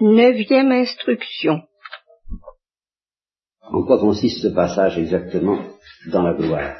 Neuvième 0.00 0.72
instruction. 0.72 1.60
En 3.62 3.84
quoi 3.84 3.98
consiste 3.98 4.42
ce 4.42 4.48
passage 4.48 4.98
exactement 4.98 5.58
dans 6.10 6.22
la 6.22 6.34
gloire? 6.34 6.76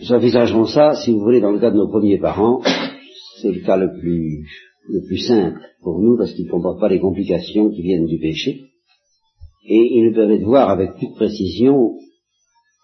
Nous 0.00 0.12
envisagerons 0.12 0.66
ça, 0.66 0.94
si 0.94 1.10
vous 1.10 1.20
voulez, 1.20 1.40
dans 1.40 1.52
le 1.52 1.58
cas 1.58 1.70
de 1.70 1.76
nos 1.76 1.88
premiers 1.88 2.18
parents. 2.18 2.60
C'est 3.40 3.50
le 3.50 3.60
cas 3.64 3.76
le 3.78 3.98
plus, 3.98 4.46
le 4.88 5.06
plus 5.06 5.26
simple 5.26 5.60
pour 5.82 6.00
nous 6.00 6.18
parce 6.18 6.32
qu'il 6.32 6.44
ne 6.44 6.50
comporte 6.50 6.80
pas 6.80 6.90
les 6.90 7.00
complications 7.00 7.70
qui 7.70 7.82
viennent 7.82 8.06
du 8.06 8.18
péché. 8.18 8.66
Et 9.66 9.96
il 9.96 10.04
nous 10.04 10.14
permet 10.14 10.38
de 10.38 10.44
voir 10.44 10.68
avec 10.68 10.90
toute 11.00 11.14
précision 11.14 11.96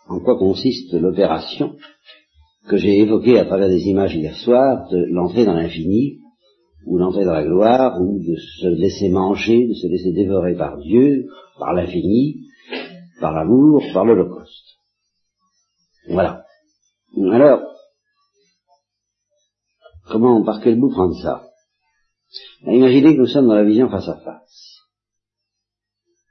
en 0.09 0.21
quoi 0.21 0.39
consiste 0.39 0.95
l'opération 0.95 1.77
que 2.67 2.79
j'ai 2.79 2.99
évoquée 2.99 3.39
à 3.39 3.45
travers 3.45 3.69
des 3.69 3.89
images 3.89 4.17
hier 4.17 4.37
soir 4.37 4.89
de 4.91 5.05
l'entrée 5.11 5.45
dans 5.45 5.55
l'infini, 5.55 6.22
ou 6.87 6.99
l'entrée 6.99 7.25
dans 7.25 7.33
la 7.33 7.45
gloire, 7.45 8.01
ou 8.01 8.19
de 8.19 8.37
se 8.37 8.67
laisser 8.67 9.09
manger, 9.09 9.69
de 9.69 9.75
se 9.75 9.87
laisser 9.87 10.13
dévorer 10.13 10.57
par 10.57 10.79
Dieu, 10.79 11.27
par 11.59 11.75
l'infini, 11.75 12.47
par 13.21 13.33
l'amour, 13.33 13.83
par 13.93 14.05
l'Holocauste. 14.05 14.79
Voilà. 16.09 16.45
Alors, 17.33 17.63
comment, 20.09 20.43
par 20.45 20.61
quel 20.61 20.79
bout 20.79 20.91
prendre 20.91 21.17
ça? 21.23 21.49
Imaginez 22.67 23.15
que 23.15 23.21
nous 23.21 23.27
sommes 23.27 23.47
dans 23.47 23.55
la 23.55 23.65
vision 23.65 23.89
face 23.89 24.09
à 24.09 24.17
face. 24.17 24.79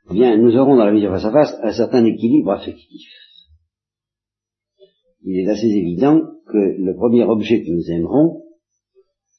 Eh 0.09 0.13
bien, 0.13 0.37
nous 0.37 0.55
aurons 0.57 0.75
dans 0.75 0.85
la 0.85 0.91
vision 0.91 1.11
face 1.11 1.25
à 1.25 1.31
face 1.31 1.55
un 1.61 1.71
certain 1.71 2.03
équilibre 2.05 2.51
affectif. 2.51 3.09
Il 5.23 5.39
est 5.39 5.49
assez 5.49 5.67
évident 5.67 6.19
que 6.47 6.57
le 6.57 6.95
premier 6.95 7.23
objet 7.23 7.61
que 7.61 7.69
nous 7.69 7.91
aimerons 7.91 8.40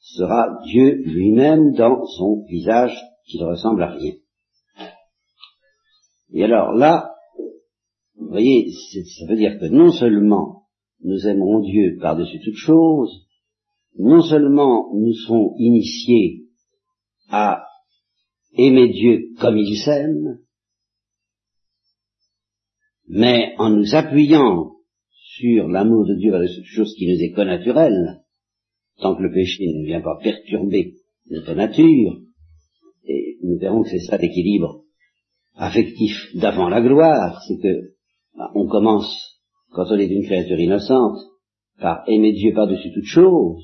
sera 0.02 0.58
Dieu 0.64 1.02
lui-même 1.04 1.72
dans 1.72 2.04
son 2.04 2.44
visage 2.48 2.94
qui 3.24 3.38
ne 3.38 3.46
ressemble 3.46 3.82
à 3.82 3.92
rien. 3.92 4.14
Et 6.34 6.44
alors 6.44 6.72
là, 6.72 7.14
vous 8.16 8.28
voyez, 8.28 8.70
ça 8.72 9.26
veut 9.26 9.36
dire 9.36 9.58
que 9.58 9.66
non 9.66 9.90
seulement 9.90 10.64
nous 11.04 11.26
aimerons 11.26 11.60
Dieu 11.60 11.98
par-dessus 12.00 12.40
toute 12.44 12.56
chose, 12.56 13.26
non 13.98 14.22
seulement 14.22 14.92
nous 14.94 15.12
serons 15.12 15.54
initiés 15.58 16.46
à 17.28 17.64
aimer 18.54 18.88
Dieu 18.88 19.34
comme 19.40 19.56
il 19.56 19.76
s'aime, 19.76 20.38
mais 23.08 23.54
en 23.58 23.70
nous 23.70 23.94
appuyant 23.94 24.72
sur 25.10 25.68
l'amour 25.68 26.06
de 26.06 26.14
Dieu 26.16 26.30
par 26.30 26.40
toute 26.40 26.64
chose 26.64 26.94
qui 26.96 27.06
nous 27.06 27.22
est 27.22 27.32
connaturelle, 27.32 28.21
tant 29.00 29.16
que 29.16 29.22
le 29.22 29.32
péché 29.32 29.66
ne 29.66 29.86
vient 29.86 30.00
pas 30.00 30.18
perturber 30.22 30.94
notre 31.30 31.54
nature, 31.54 32.20
et 33.04 33.38
nous 33.42 33.58
verrons 33.58 33.82
que 33.82 33.90
c'est 33.90 34.00
ça 34.00 34.16
l'équilibre 34.16 34.82
affectif 35.54 36.14
d'avant 36.34 36.68
la 36.68 36.80
gloire, 36.80 37.42
c'est 37.46 37.58
que 37.58 37.92
bah, 38.36 38.50
on 38.54 38.66
commence, 38.66 39.40
quand 39.70 39.84
on 39.90 39.98
est 39.98 40.06
une 40.06 40.24
créature 40.24 40.58
innocente, 40.58 41.18
par 41.78 42.04
aimer 42.06 42.32
Dieu 42.32 42.52
par-dessus 42.54 42.92
toute 42.92 43.04
chose. 43.04 43.62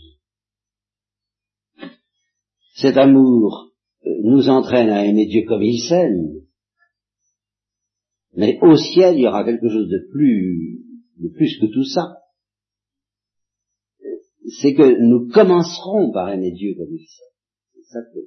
Cet 2.75 2.97
amour 2.97 3.73
euh, 4.07 4.11
nous 4.25 4.49
entraîne 4.49 4.91
à 4.91 5.05
aimer 5.05 5.27
Dieu 5.27 5.45
comme 5.47 5.63
il 5.63 5.81
s'aime. 5.81 6.43
Mais 8.35 8.59
au 8.63 8.77
ciel, 8.77 9.17
il 9.17 9.23
y 9.23 9.27
aura 9.27 9.45
quelque 9.45 9.69
chose 9.69 9.89
de 9.89 10.09
plus, 10.13 10.79
de 11.17 11.29
plus 11.29 11.59
que 11.59 11.67
tout 11.67 11.85
ça 11.85 12.18
c'est 14.61 14.75
que 14.75 15.01
nous 15.01 15.29
commencerons 15.29 16.11
par 16.13 16.31
aimer 16.31 16.53
Dieu 16.53 16.75
comme 16.77 16.93
il 16.93 17.07
C'est 17.07 17.93
ça 17.93 18.01
que, 18.13 18.19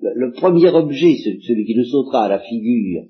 le 0.00 0.32
premier 0.32 0.70
objet, 0.70 1.16
celui 1.16 1.64
qui 1.64 1.76
nous 1.76 1.84
sautera 1.84 2.24
à 2.24 2.28
la 2.28 2.40
figure 2.40 3.04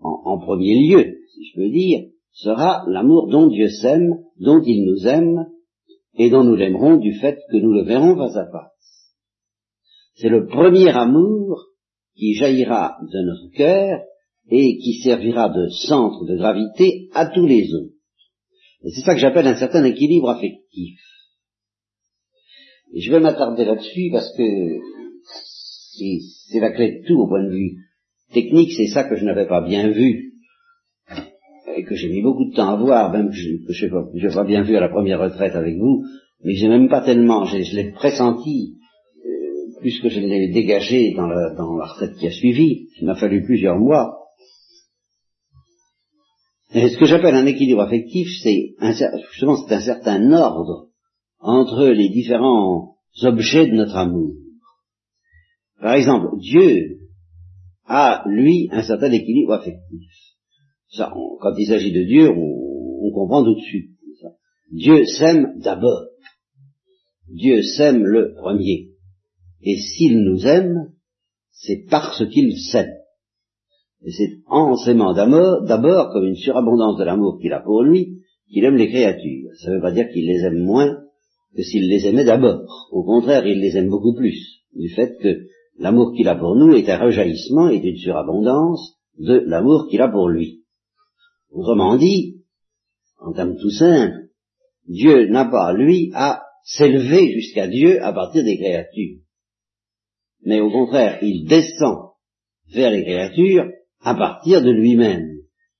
en, 0.00 0.38
premier 0.38 0.74
lieu, 0.88 1.18
si 1.32 1.44
je 1.44 1.56
peux 1.56 1.70
dire, 1.70 2.06
sera 2.32 2.84
l'amour 2.88 3.28
dont 3.28 3.48
Dieu 3.48 3.68
s'aime, 3.68 4.18
dont 4.38 4.60
il 4.64 4.84
nous 4.84 5.06
aime, 5.06 5.46
et 6.18 6.28
dont 6.28 6.44
nous 6.44 6.56
l'aimerons 6.56 6.96
du 6.96 7.14
fait 7.14 7.38
que 7.50 7.56
nous 7.56 7.72
le 7.72 7.84
verrons 7.84 8.16
face 8.16 8.36
à 8.36 8.50
face. 8.50 9.14
C'est 10.14 10.28
le 10.28 10.46
premier 10.46 10.88
amour 10.88 11.66
qui 12.16 12.34
jaillira 12.34 12.98
de 13.00 13.20
notre 13.22 13.56
cœur 13.56 14.00
et 14.50 14.78
qui 14.78 15.00
servira 15.02 15.48
de 15.48 15.68
centre 15.68 16.26
de 16.26 16.36
gravité 16.36 17.08
à 17.14 17.26
tous 17.26 17.46
les 17.46 17.72
autres. 17.72 17.94
Et 18.84 18.90
c'est 18.90 19.02
ça 19.02 19.14
que 19.14 19.20
j'appelle 19.20 19.46
un 19.46 19.58
certain 19.58 19.84
équilibre 19.84 20.30
affectif. 20.30 20.98
Et 22.94 23.00
je 23.00 23.10
vais 23.10 23.20
m'attarder 23.20 23.64
là-dessus 23.64 24.10
parce 24.12 24.36
que 24.36 24.42
c'est 26.48 26.60
la 26.60 26.72
clé 26.72 27.00
de 27.00 27.06
tout 27.06 27.20
au 27.20 27.26
point 27.26 27.44
de 27.44 27.50
vue 27.50 27.76
technique, 28.32 28.72
c'est 28.76 28.88
ça 28.88 29.04
que 29.04 29.16
je 29.16 29.24
n'avais 29.24 29.46
pas 29.46 29.62
bien 29.62 29.90
vu 29.90 30.32
et 31.74 31.84
que 31.84 31.94
j'ai 31.94 32.08
mis 32.08 32.22
beaucoup 32.22 32.44
de 32.50 32.54
temps 32.54 32.68
à 32.68 32.76
voir, 32.76 33.10
même 33.12 33.30
que 33.30 33.34
je 33.34 33.86
n'ai 33.86 34.34
pas, 34.34 34.44
bien 34.44 34.62
vu 34.62 34.76
à 34.76 34.80
la 34.80 34.88
première 34.88 35.20
retraite 35.20 35.54
avec 35.54 35.76
vous, 35.76 36.04
mais 36.44 36.54
j'ai 36.54 36.68
même 36.68 36.88
pas 36.88 37.00
tellement, 37.02 37.44
je, 37.44 37.76
l'ai 37.76 37.92
pressenti, 37.92 38.76
euh, 39.24 39.80
plus 39.80 40.00
que 40.00 40.10
je 40.10 40.20
l'ai 40.20 40.52
dégagé 40.52 41.14
dans 41.14 41.26
la, 41.26 41.54
dans 41.54 41.76
la 41.76 41.86
retraite 41.86 42.16
qui 42.18 42.26
a 42.26 42.30
suivi, 42.30 42.88
il 43.00 43.06
m'a 43.06 43.14
fallu 43.14 43.42
plusieurs 43.44 43.78
mois. 43.78 44.18
Et 46.74 46.88
ce 46.88 46.98
que 46.98 47.06
j'appelle 47.06 47.34
un 47.34 47.46
équilibre 47.46 47.82
affectif, 47.82 48.28
c'est 48.42 48.74
justement 49.30 49.56
c'est 49.56 49.74
un 49.74 49.80
certain 49.80 50.32
ordre 50.32 50.91
entre 51.42 51.88
les 51.88 52.08
différents 52.08 52.96
objets 53.22 53.66
de 53.66 53.74
notre 53.74 53.96
amour. 53.96 54.32
Par 55.80 55.94
exemple, 55.94 56.38
Dieu 56.38 57.00
a, 57.86 58.22
lui, 58.26 58.68
un 58.70 58.82
certain 58.82 59.10
équilibre 59.10 59.54
affectif. 59.54 60.08
Ça, 60.88 61.12
quand 61.40 61.54
il 61.58 61.66
s'agit 61.66 61.92
de 61.92 62.04
Dieu, 62.04 62.30
on, 62.30 63.10
comprend 63.12 63.44
tout 63.44 63.56
de 63.56 63.60
suite. 63.60 63.90
Dieu 64.70 65.04
s'aime 65.04 65.58
d'abord. 65.58 66.06
Dieu 67.28 67.62
s'aime 67.62 68.04
le 68.04 68.34
premier. 68.34 68.90
Et 69.60 69.76
s'il 69.76 70.20
nous 70.20 70.46
aime, 70.46 70.92
c'est 71.50 71.84
parce 71.90 72.26
qu'il 72.30 72.56
s'aime. 72.58 72.94
Et 74.04 74.10
c'est 74.12 74.40
en 74.46 74.76
s'aimant 74.76 75.12
d'abord, 75.12 76.10
comme 76.12 76.24
une 76.24 76.36
surabondance 76.36 76.98
de 76.98 77.04
l'amour 77.04 77.38
qu'il 77.40 77.52
a 77.52 77.60
pour 77.60 77.82
lui, 77.82 78.22
qu'il 78.48 78.64
aime 78.64 78.76
les 78.76 78.88
créatures. 78.88 79.50
Ça 79.56 79.70
ne 79.70 79.76
veut 79.76 79.82
pas 79.82 79.92
dire 79.92 80.08
qu'il 80.12 80.26
les 80.26 80.44
aime 80.44 80.62
moins 80.62 81.01
que 81.54 81.62
s'il 81.62 81.88
les 81.88 82.06
aimait 82.06 82.24
d'abord. 82.24 82.88
Au 82.90 83.04
contraire, 83.04 83.46
il 83.46 83.60
les 83.60 83.76
aime 83.76 83.90
beaucoup 83.90 84.14
plus, 84.14 84.62
du 84.74 84.88
fait 84.90 85.16
que 85.20 85.46
l'amour 85.78 86.14
qu'il 86.14 86.28
a 86.28 86.34
pour 86.34 86.56
nous 86.56 86.74
est 86.74 86.88
un 86.88 86.98
rejaillissement 86.98 87.70
et 87.70 87.76
une 87.76 87.96
surabondance 87.96 88.96
de 89.18 89.42
l'amour 89.46 89.88
qu'il 89.90 90.00
a 90.00 90.08
pour 90.08 90.28
lui. 90.28 90.62
Autrement 91.50 91.96
dit, 91.96 92.42
en 93.18 93.32
termes 93.32 93.56
tout 93.56 93.70
simples, 93.70 94.28
Dieu 94.86 95.28
n'a 95.28 95.44
pas, 95.44 95.72
lui, 95.72 96.10
à 96.14 96.42
s'élever 96.64 97.32
jusqu'à 97.32 97.66
Dieu 97.66 98.02
à 98.02 98.12
partir 98.12 98.44
des 98.44 98.56
créatures. 98.56 99.18
Mais 100.44 100.60
au 100.60 100.70
contraire, 100.70 101.18
il 101.22 101.46
descend 101.46 102.12
vers 102.72 102.90
les 102.90 103.04
créatures 103.04 103.70
à 104.00 104.14
partir 104.14 104.62
de 104.62 104.70
lui-même. 104.70 105.28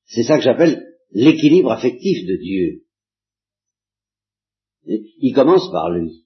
C'est 0.05 0.23
ça 0.23 0.37
que 0.37 0.45
j'appelle 0.45 0.85
l'équilibre 1.13 1.73
affectif 1.73 2.27
de 2.27 2.37
Dieu. 2.37 2.83
Il 4.85 5.33
commence 5.35 5.71
par 5.71 5.91
lui. 5.91 6.25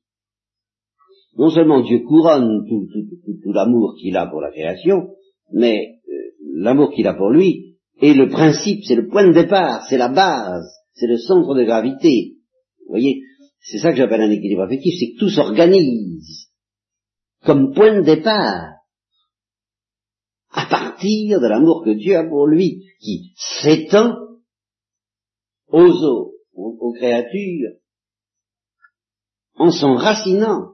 Non 1.37 1.51
seulement 1.51 1.83
Dieu 1.83 2.01
couronne 2.01 2.67
tout, 2.67 3.53
l'amour 3.53 3.95
qu'il 4.01 4.17
a 4.17 4.27
pour 4.27 4.41
la 4.41 4.51
création, 4.51 5.11
mais 5.53 6.01
euh, 6.09 6.13
l'amour 6.55 6.93
qu'il 6.93 7.07
a 7.07 7.15
pour 7.15 7.31
lui 7.31 7.77
est 8.01 8.15
le 8.15 8.29
principe, 8.29 8.85
c'est 8.85 8.95
le 8.95 9.09
point 9.09 9.27
de 9.27 9.33
départ, 9.33 9.85
c'est 9.89 9.99
la 9.99 10.09
base, 10.09 10.67
c'est 10.95 11.07
le 11.07 11.19
centre 11.19 11.55
de 11.55 11.65
gravité. 11.65 12.37
Vous 12.81 12.93
voyez, 12.93 13.23
c'est 13.61 13.79
ça 13.79 13.91
que 13.91 13.97
j'appelle 13.97 14.23
un 14.23 14.31
équilibre 14.31 14.63
affectif, 14.63 14.95
c'est 14.99 15.13
que 15.13 15.19
tout 15.19 15.31
s'organise 15.31 16.49
comme 17.45 17.75
point 17.75 18.01
de 18.01 18.05
départ 18.05 18.77
à 20.51 20.67
partir 20.71 21.41
de 21.41 21.47
l'amour 21.47 21.83
que 21.85 21.91
Dieu 21.91 22.17
a 22.17 22.25
pour 22.25 22.47
lui, 22.47 22.85
qui 23.01 23.35
s'étend 23.63 24.15
aux 25.69 25.91
autres, 25.91 26.33
aux 26.55 26.93
créatures, 26.93 27.73
en 29.57 29.71
s'enracinant 29.71 30.73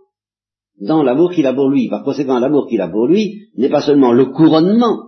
dans 0.80 1.02
l'amour 1.02 1.32
qu'il 1.32 1.46
a 1.46 1.54
pour 1.54 1.68
lui. 1.68 1.88
Par 1.88 2.04
conséquent, 2.04 2.38
l'amour 2.38 2.66
qu'il 2.68 2.80
a 2.80 2.88
pour 2.88 3.06
lui 3.06 3.48
n'est 3.56 3.70
pas 3.70 3.82
seulement 3.82 4.12
le 4.12 4.26
couronnement 4.26 4.98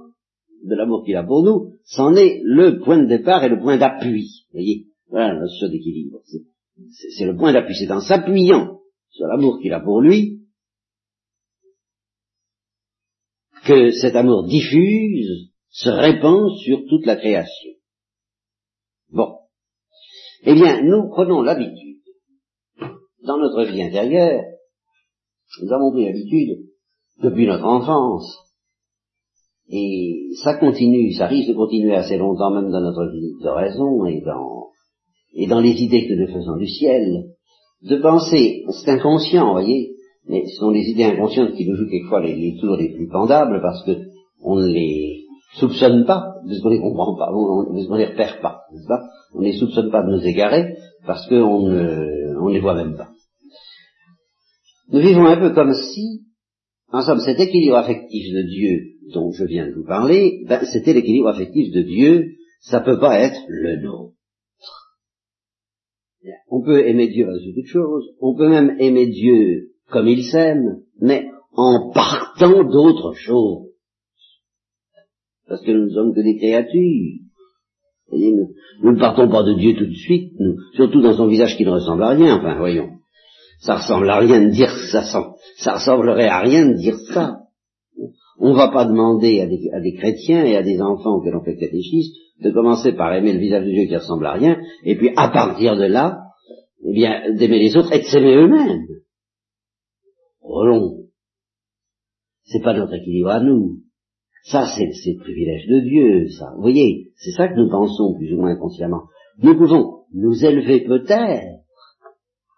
de 0.64 0.74
l'amour 0.74 1.04
qu'il 1.04 1.16
a 1.16 1.24
pour 1.24 1.42
nous, 1.42 1.74
c'en 1.84 2.14
est 2.14 2.40
le 2.42 2.80
point 2.80 2.98
de 2.98 3.06
départ 3.06 3.44
et 3.44 3.48
le 3.48 3.60
point 3.60 3.76
d'appui. 3.76 4.46
Voyez, 4.52 4.86
voilà 5.08 5.34
la 5.34 5.40
notion 5.40 5.68
d'équilibre. 5.68 6.20
C'est 7.16 7.26
le 7.26 7.36
point 7.36 7.52
d'appui. 7.52 7.74
C'est 7.74 7.90
en 7.90 8.00
s'appuyant 8.00 8.78
sur 9.10 9.26
l'amour 9.26 9.58
qu'il 9.60 9.72
a 9.72 9.80
pour 9.80 10.00
lui 10.00 10.40
que 13.64 13.90
cet 13.90 14.14
amour 14.14 14.46
diffuse, 14.46 15.50
se 15.70 15.88
répand 15.88 16.50
sur 16.58 16.84
toute 16.88 17.06
la 17.06 17.16
création. 17.16 17.70
Bon. 19.10 19.38
Eh 20.42 20.54
bien, 20.54 20.82
nous 20.82 21.08
prenons 21.08 21.42
l'habitude 21.42 21.93
dans 23.26 23.38
notre 23.38 23.64
vie 23.64 23.82
intérieure, 23.82 24.42
nous 25.62 25.72
avons 25.72 25.92
pris 25.92 26.06
l'habitude 26.06 26.58
depuis 27.22 27.46
notre 27.46 27.64
enfance. 27.64 28.26
Et 29.68 30.28
ça 30.42 30.54
continue, 30.58 31.12
ça 31.12 31.26
risque 31.26 31.48
de 31.48 31.54
continuer 31.54 31.94
assez 31.94 32.18
longtemps 32.18 32.50
même 32.50 32.70
dans 32.70 32.80
notre 32.80 33.10
vie 33.12 33.32
de 33.42 33.48
raison 33.48 34.04
et 34.04 34.20
dans, 34.20 34.68
et 35.34 35.46
dans 35.46 35.60
les 35.60 35.72
idées 35.72 36.06
que 36.06 36.14
nous 36.14 36.26
faisons 36.26 36.56
du 36.56 36.66
ciel, 36.66 37.30
de 37.82 37.96
penser, 37.96 38.64
c'est 38.70 38.90
inconscient, 38.90 39.46
vous 39.46 39.52
voyez, 39.52 39.94
mais 40.28 40.44
ce 40.46 40.56
sont 40.56 40.70
les 40.70 40.84
idées 40.90 41.04
inconscientes 41.04 41.54
qui 41.54 41.66
nous 41.66 41.76
jouent 41.76 41.88
quelquefois 41.88 42.22
les, 42.22 42.56
tours 42.60 42.76
les 42.76 42.92
plus 42.92 43.08
pendables 43.08 43.60
parce 43.62 43.84
que 43.84 43.92
on 44.42 44.56
ne 44.56 44.66
les 44.66 45.24
soupçonne 45.54 46.04
pas, 46.04 46.34
parce 46.46 46.60
qu'on 46.60 46.68
ne 46.68 46.74
les 46.74 46.80
comprend 46.80 47.14
pas, 47.16 47.30
on 47.32 47.72
ne 47.72 47.98
les 47.98 48.06
repère 48.06 48.40
pas, 48.40 48.62
n'est-ce 48.72 48.86
pas? 48.86 49.02
On 49.34 49.40
ne 49.40 49.44
les 49.44 49.58
soupçonne 49.58 49.90
pas 49.90 50.02
de 50.02 50.10
nous 50.10 50.26
égarer 50.26 50.76
parce 51.06 51.26
qu'on 51.28 51.68
ne 51.68 52.14
on 52.40 52.48
les 52.48 52.60
voit 52.60 52.74
même 52.74 52.96
pas. 52.96 53.08
Nous 54.94 55.00
vivons 55.00 55.26
un 55.26 55.36
peu 55.36 55.52
comme 55.52 55.74
si, 55.74 56.22
en 56.92 57.02
somme, 57.02 57.18
cet 57.18 57.40
équilibre 57.40 57.74
affectif 57.74 58.32
de 58.32 58.42
Dieu 58.42 58.92
dont 59.12 59.32
je 59.32 59.44
viens 59.44 59.66
de 59.66 59.72
vous 59.72 59.84
parler, 59.84 60.44
ben, 60.46 60.64
c'était 60.72 60.92
l'équilibre 60.92 61.30
affectif 61.30 61.74
de 61.74 61.82
Dieu, 61.82 62.34
ça 62.60 62.80
peut 62.80 63.00
pas 63.00 63.18
être 63.18 63.40
le 63.48 63.82
nôtre. 63.82 64.14
On 66.48 66.62
peut 66.62 66.86
aimer 66.86 67.08
Dieu 67.08 67.24
par-dessus 67.24 67.54
toute 67.54 67.66
chose, 67.66 68.04
on 68.20 68.36
peut 68.36 68.48
même 68.48 68.76
aimer 68.78 69.08
Dieu 69.08 69.72
comme 69.90 70.06
il 70.06 70.22
s'aime, 70.22 70.82
mais 71.00 71.26
en 71.54 71.90
partant 71.92 72.62
d'autre 72.62 73.14
chose. 73.14 73.66
Parce 75.48 75.62
que 75.62 75.72
nous 75.72 75.86
ne 75.86 75.90
sommes 75.90 76.14
que 76.14 76.20
des 76.20 76.36
créatures. 76.36 77.18
nous, 78.12 78.92
ne 78.92 79.00
partons 79.00 79.28
pas 79.28 79.42
de 79.42 79.54
Dieu 79.54 79.74
tout 79.74 79.86
de 79.86 79.92
suite, 79.92 80.34
surtout 80.74 81.00
dans 81.00 81.16
son 81.16 81.26
visage 81.26 81.56
qui 81.56 81.64
ne 81.64 81.70
ressemble 81.70 82.04
à 82.04 82.10
rien, 82.10 82.36
enfin 82.36 82.56
voyons. 82.58 82.93
Ça 83.64 83.76
ressemble 83.76 84.10
à 84.10 84.18
rien 84.18 84.42
de 84.42 84.50
dire 84.50 84.70
ça, 84.92 85.02
ça 85.02 85.72
ressemblerait 85.72 86.28
à 86.28 86.40
rien 86.40 86.66
de 86.66 86.74
dire 86.74 86.98
ça. 87.12 87.38
On 88.38 88.50
ne 88.50 88.56
va 88.56 88.68
pas 88.68 88.84
demander 88.84 89.40
à 89.40 89.46
des, 89.80 89.94
chrétiens 89.94 90.44
et 90.44 90.54
à 90.56 90.62
des 90.62 90.82
enfants 90.82 91.16
auxquels 91.16 91.34
on 91.34 91.42
fait 91.42 91.56
catéchisme 91.56 92.12
de 92.42 92.50
commencer 92.50 92.92
par 92.92 93.14
aimer 93.14 93.32
le 93.32 93.38
visage 93.38 93.64
de 93.64 93.70
Dieu 93.70 93.86
qui 93.86 93.96
ressemble 93.96 94.26
à 94.26 94.32
rien, 94.32 94.58
et 94.82 94.96
puis 94.96 95.10
à 95.16 95.28
partir 95.28 95.76
de 95.76 95.84
là, 95.84 96.18
eh 96.84 96.92
bien, 96.92 97.32
d'aimer 97.32 97.58
les 97.58 97.74
autres 97.76 97.90
et 97.94 98.00
de 98.00 98.04
s'aimer 98.04 98.34
eux-mêmes. 98.34 98.84
Oh 100.42 101.06
C'est 102.42 102.62
pas 102.62 102.74
notre 102.74 102.92
équilibre 102.92 103.30
à 103.30 103.40
nous. 103.40 103.78
Ça, 104.42 104.66
c'est 104.76 104.84
le 104.84 105.20
privilège 105.20 105.66
de 105.68 105.80
Dieu, 105.80 106.28
ça. 106.38 106.52
Vous 106.56 106.60
voyez, 106.60 107.12
c'est 107.16 107.30
ça 107.30 107.48
que 107.48 107.54
nous 107.54 107.70
pensons, 107.70 108.14
plus 108.18 108.34
ou 108.34 108.40
moins 108.40 108.50
inconsciemment. 108.50 109.04
Nous 109.38 109.56
pouvons 109.56 110.02
nous 110.12 110.44
élever 110.44 110.84
peut-être 110.84 111.63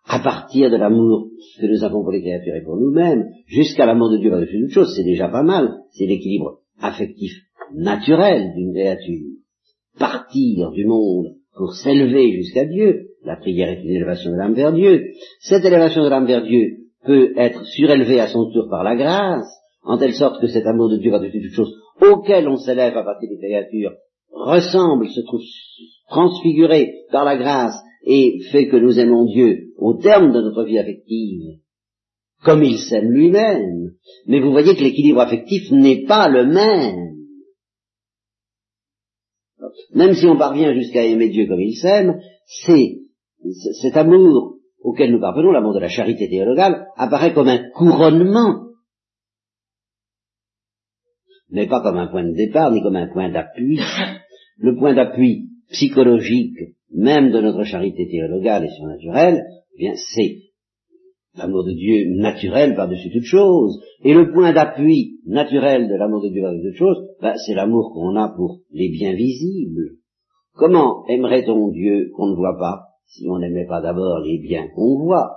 à 0.07 0.21
partir 0.21 0.71
de 0.71 0.77
l'amour 0.77 1.29
que 1.61 1.67
nous 1.67 1.85
avons 1.85 2.03
pour 2.03 2.13
les 2.13 2.23
créatures 2.23 2.55
et 2.55 2.63
pour 2.63 2.77
nous-mêmes, 2.77 3.29
jusqu'à 3.47 3.87
l'amour 3.87 4.11
de 4.11 4.19
Dieu 4.19 4.31
par-dessus 4.31 4.61
toute 4.61 4.71
chose, 4.71 4.95
c'est 4.95 5.05
déjà 5.05 5.29
pas 5.29 5.43
mal. 5.43 5.81
C'est 5.91 6.07
l'équilibre 6.07 6.61
affectif 6.81 7.33
naturel 7.75 8.53
d'une 8.55 8.73
créature. 8.73 9.27
Partir 9.99 10.71
du 10.71 10.87
monde 10.87 11.35
pour 11.57 11.75
s'élever 11.75 12.33
jusqu'à 12.33 12.67
Dieu, 12.67 13.09
la 13.25 13.37
prière 13.37 13.71
est 13.71 13.83
une 13.83 13.91
élévation 13.91 14.31
de 14.31 14.37
l'âme 14.37 14.55
vers 14.55 14.73
Dieu. 14.73 15.07
Cette 15.41 15.65
élévation 15.65 16.05
de 16.05 16.09
l'âme 16.09 16.27
vers 16.27 16.45
Dieu 16.45 16.77
peut 17.05 17.33
être 17.37 17.65
surélevée 17.65 18.21
à 18.21 18.29
son 18.29 18.51
tour 18.51 18.69
par 18.71 18.85
la 18.85 18.95
grâce, 18.95 19.49
en 19.83 19.99
telle 19.99 20.15
sorte 20.15 20.41
que 20.41 20.49
cet 20.49 20.67
amour 20.67 20.91
de 20.91 20.99
Dieu 20.99 21.11
par-dessus 21.11 21.43
toute 21.43 21.53
chose, 21.53 21.75
auquel 22.01 22.47
on 22.49 22.57
s'élève 22.57 22.97
à 22.97 23.03
partir 23.03 23.29
des 23.29 23.39
créatures, 23.39 23.93
ressemble, 24.31 25.09
se 25.09 25.21
trouve 25.23 25.43
transfiguré 26.09 26.93
par 27.11 27.25
la 27.25 27.37
grâce 27.37 27.77
et 28.05 28.39
fait 28.53 28.69
que 28.69 28.77
nous 28.77 29.01
aimons 29.01 29.25
Dieu 29.25 29.66
au 29.77 29.95
terme 29.95 30.33
de 30.33 30.41
notre 30.41 30.65
vie 30.65 30.79
affective, 30.79 31.61
comme 32.45 32.63
il 32.63 32.79
s'aime 32.79 33.11
lui-même. 33.11 33.93
Mais 34.27 34.41
vous 34.41 34.51
voyez 34.51 34.75
que 34.75 34.83
l'équilibre 34.83 35.21
affectif 35.21 35.71
n'est 35.71 36.05
pas 36.05 36.29
le 36.29 36.47
même. 36.47 37.17
Même 39.95 40.15
si 40.15 40.27
on 40.27 40.37
parvient 40.37 40.75
jusqu'à 40.75 41.05
aimer 41.05 41.29
Dieu 41.29 41.47
comme 41.47 41.61
il 41.61 41.77
s'aime, 41.77 42.21
c'est 42.47 42.99
cet 43.81 43.97
amour 43.97 44.59
auquel 44.81 45.13
nous 45.13 45.21
parvenons, 45.21 45.51
l'amour 45.51 45.75
de 45.75 45.81
la 45.81 45.89
charité 45.89 46.29
théologale, 46.29 46.87
apparaît 46.97 47.33
comme 47.33 47.49
un 47.49 47.71
couronnement, 47.71 48.67
mais 51.51 51.67
pas 51.67 51.81
comme 51.81 51.97
un 51.97 52.09
point 52.09 52.25
de 52.25 52.35
départ, 52.35 52.71
ni 52.73 52.83
comme 52.83 52.97
un 52.97 53.09
point 53.13 53.31
d'appui. 53.31 53.81
Le 54.59 54.77
point 54.77 54.95
d'appui 54.95 55.49
psychologique 55.71 56.77
même 56.93 57.31
de 57.31 57.41
notre 57.41 57.65
charité 57.65 58.09
théologale 58.09 58.65
et 58.65 58.71
surnaturelle, 58.71 59.43
eh 59.77 59.79
bien 59.79 59.95
c'est 59.95 60.39
l'amour 61.37 61.65
de 61.65 61.73
Dieu 61.73 62.07
naturel 62.17 62.75
par-dessus 62.75 63.11
toute 63.13 63.25
chose. 63.25 63.79
Et 64.03 64.15
le 64.15 64.33
point 64.33 64.53
d'appui 64.53 65.21
naturel 65.27 65.89
de 65.89 65.95
l'amour 65.95 66.23
de 66.23 66.29
Dieu 66.29 66.43
par-dessus 66.43 66.71
toute 66.71 66.79
chose, 66.79 67.09
ben, 67.21 67.35
c'est 67.47 67.55
l'amour 67.55 67.93
qu'on 67.93 68.17
a 68.17 68.33
pour 68.35 68.61
les 68.73 68.89
biens 68.89 69.15
visibles. 69.15 69.97
Comment 70.55 71.07
aimerait-on 71.07 71.69
Dieu 71.69 72.11
qu'on 72.17 72.29
ne 72.29 72.37
voit 72.37 72.57
pas 72.59 72.85
si 73.07 73.27
on 73.29 73.39
n'aimait 73.39 73.67
pas 73.67 73.83
d'abord 73.83 74.21
les 74.21 74.39
biens 74.39 74.69
qu'on 74.75 74.99
voit? 75.05 75.33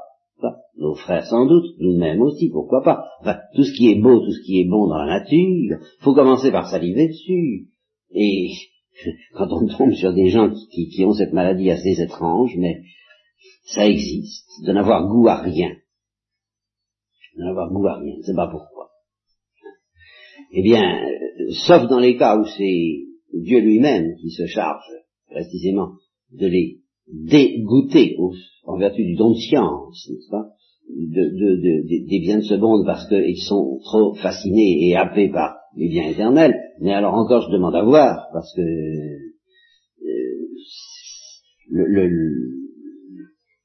Nos 0.78 0.96
frères 0.96 1.26
sans 1.26 1.46
doute, 1.46 1.76
nous-mêmes 1.80 2.22
aussi, 2.22 2.50
pourquoi 2.50 2.82
pas? 2.82 3.04
Enfin, 3.20 3.36
tout 3.54 3.64
ce 3.64 3.74
qui 3.74 3.92
est 3.92 4.00
beau, 4.00 4.20
tout 4.20 4.32
ce 4.32 4.42
qui 4.46 4.62
est 4.62 4.70
bon 4.70 4.88
dans 4.88 4.98
la 4.98 5.20
nature, 5.20 5.78
faut 6.00 6.14
commencer 6.14 6.52
par 6.52 6.70
saliver 6.70 7.10
dessus. 7.10 7.68
Et 8.12 8.48
quand 9.34 9.48
on 9.52 9.68
tombe 9.68 9.92
sur 9.92 10.14
des 10.14 10.30
gens 10.30 10.50
qui, 10.72 11.04
ont 11.04 11.12
cette 11.12 11.34
maladie 11.34 11.70
assez 11.70 12.02
étrange, 12.02 12.56
mais 12.58 12.80
ça 13.74 13.88
existe, 13.88 14.48
de 14.66 14.74
n'avoir 14.74 15.08
goût 15.08 15.28
à 15.28 15.42
rien. 15.42 15.72
De 17.36 17.44
n'avoir 17.44 17.70
goût 17.72 17.88
à 17.88 18.00
rien, 18.00 18.16
je 18.18 18.24
sais 18.24 18.36
pas 18.36 18.48
pourquoi. 18.48 18.90
Eh 20.52 20.64
bien, 20.64 21.02
sauf 21.68 21.88
dans 21.88 22.00
les 22.00 22.18
cas 22.18 22.38
où 22.38 22.46
c'est 22.46 23.00
Dieu 23.34 23.60
lui-même 23.60 24.16
qui 24.20 24.32
se 24.32 24.48
charge 24.48 24.84
précisément 25.30 25.94
de 26.32 26.48
les 26.48 26.80
dégoûter 27.08 28.16
en 28.66 28.78
vertu 28.78 29.04
du 29.04 29.16
don 29.16 29.32
de 29.32 29.38
science, 29.38 30.10
n'est-ce 30.10 30.30
pas, 30.30 30.50
des 30.90 32.20
biens 32.22 32.38
de 32.38 32.44
ce 32.44 32.56
monde 32.56 32.86
parce 32.86 33.08
qu'ils 33.08 33.42
sont 33.42 33.80
trop 33.84 34.16
fascinés 34.16 34.88
et 34.88 34.96
happés 34.96 35.30
par 35.30 35.56
les 35.76 35.90
biens 35.90 36.10
éternels, 36.10 36.56
mais 36.82 36.94
alors 36.94 37.14
encore 37.14 37.42
je 37.42 37.52
demande 37.52 37.76
à 37.76 37.84
voir, 37.84 38.28
parce 38.34 38.52
que 38.56 38.62
euh, 38.62 39.30
le, 41.70 42.59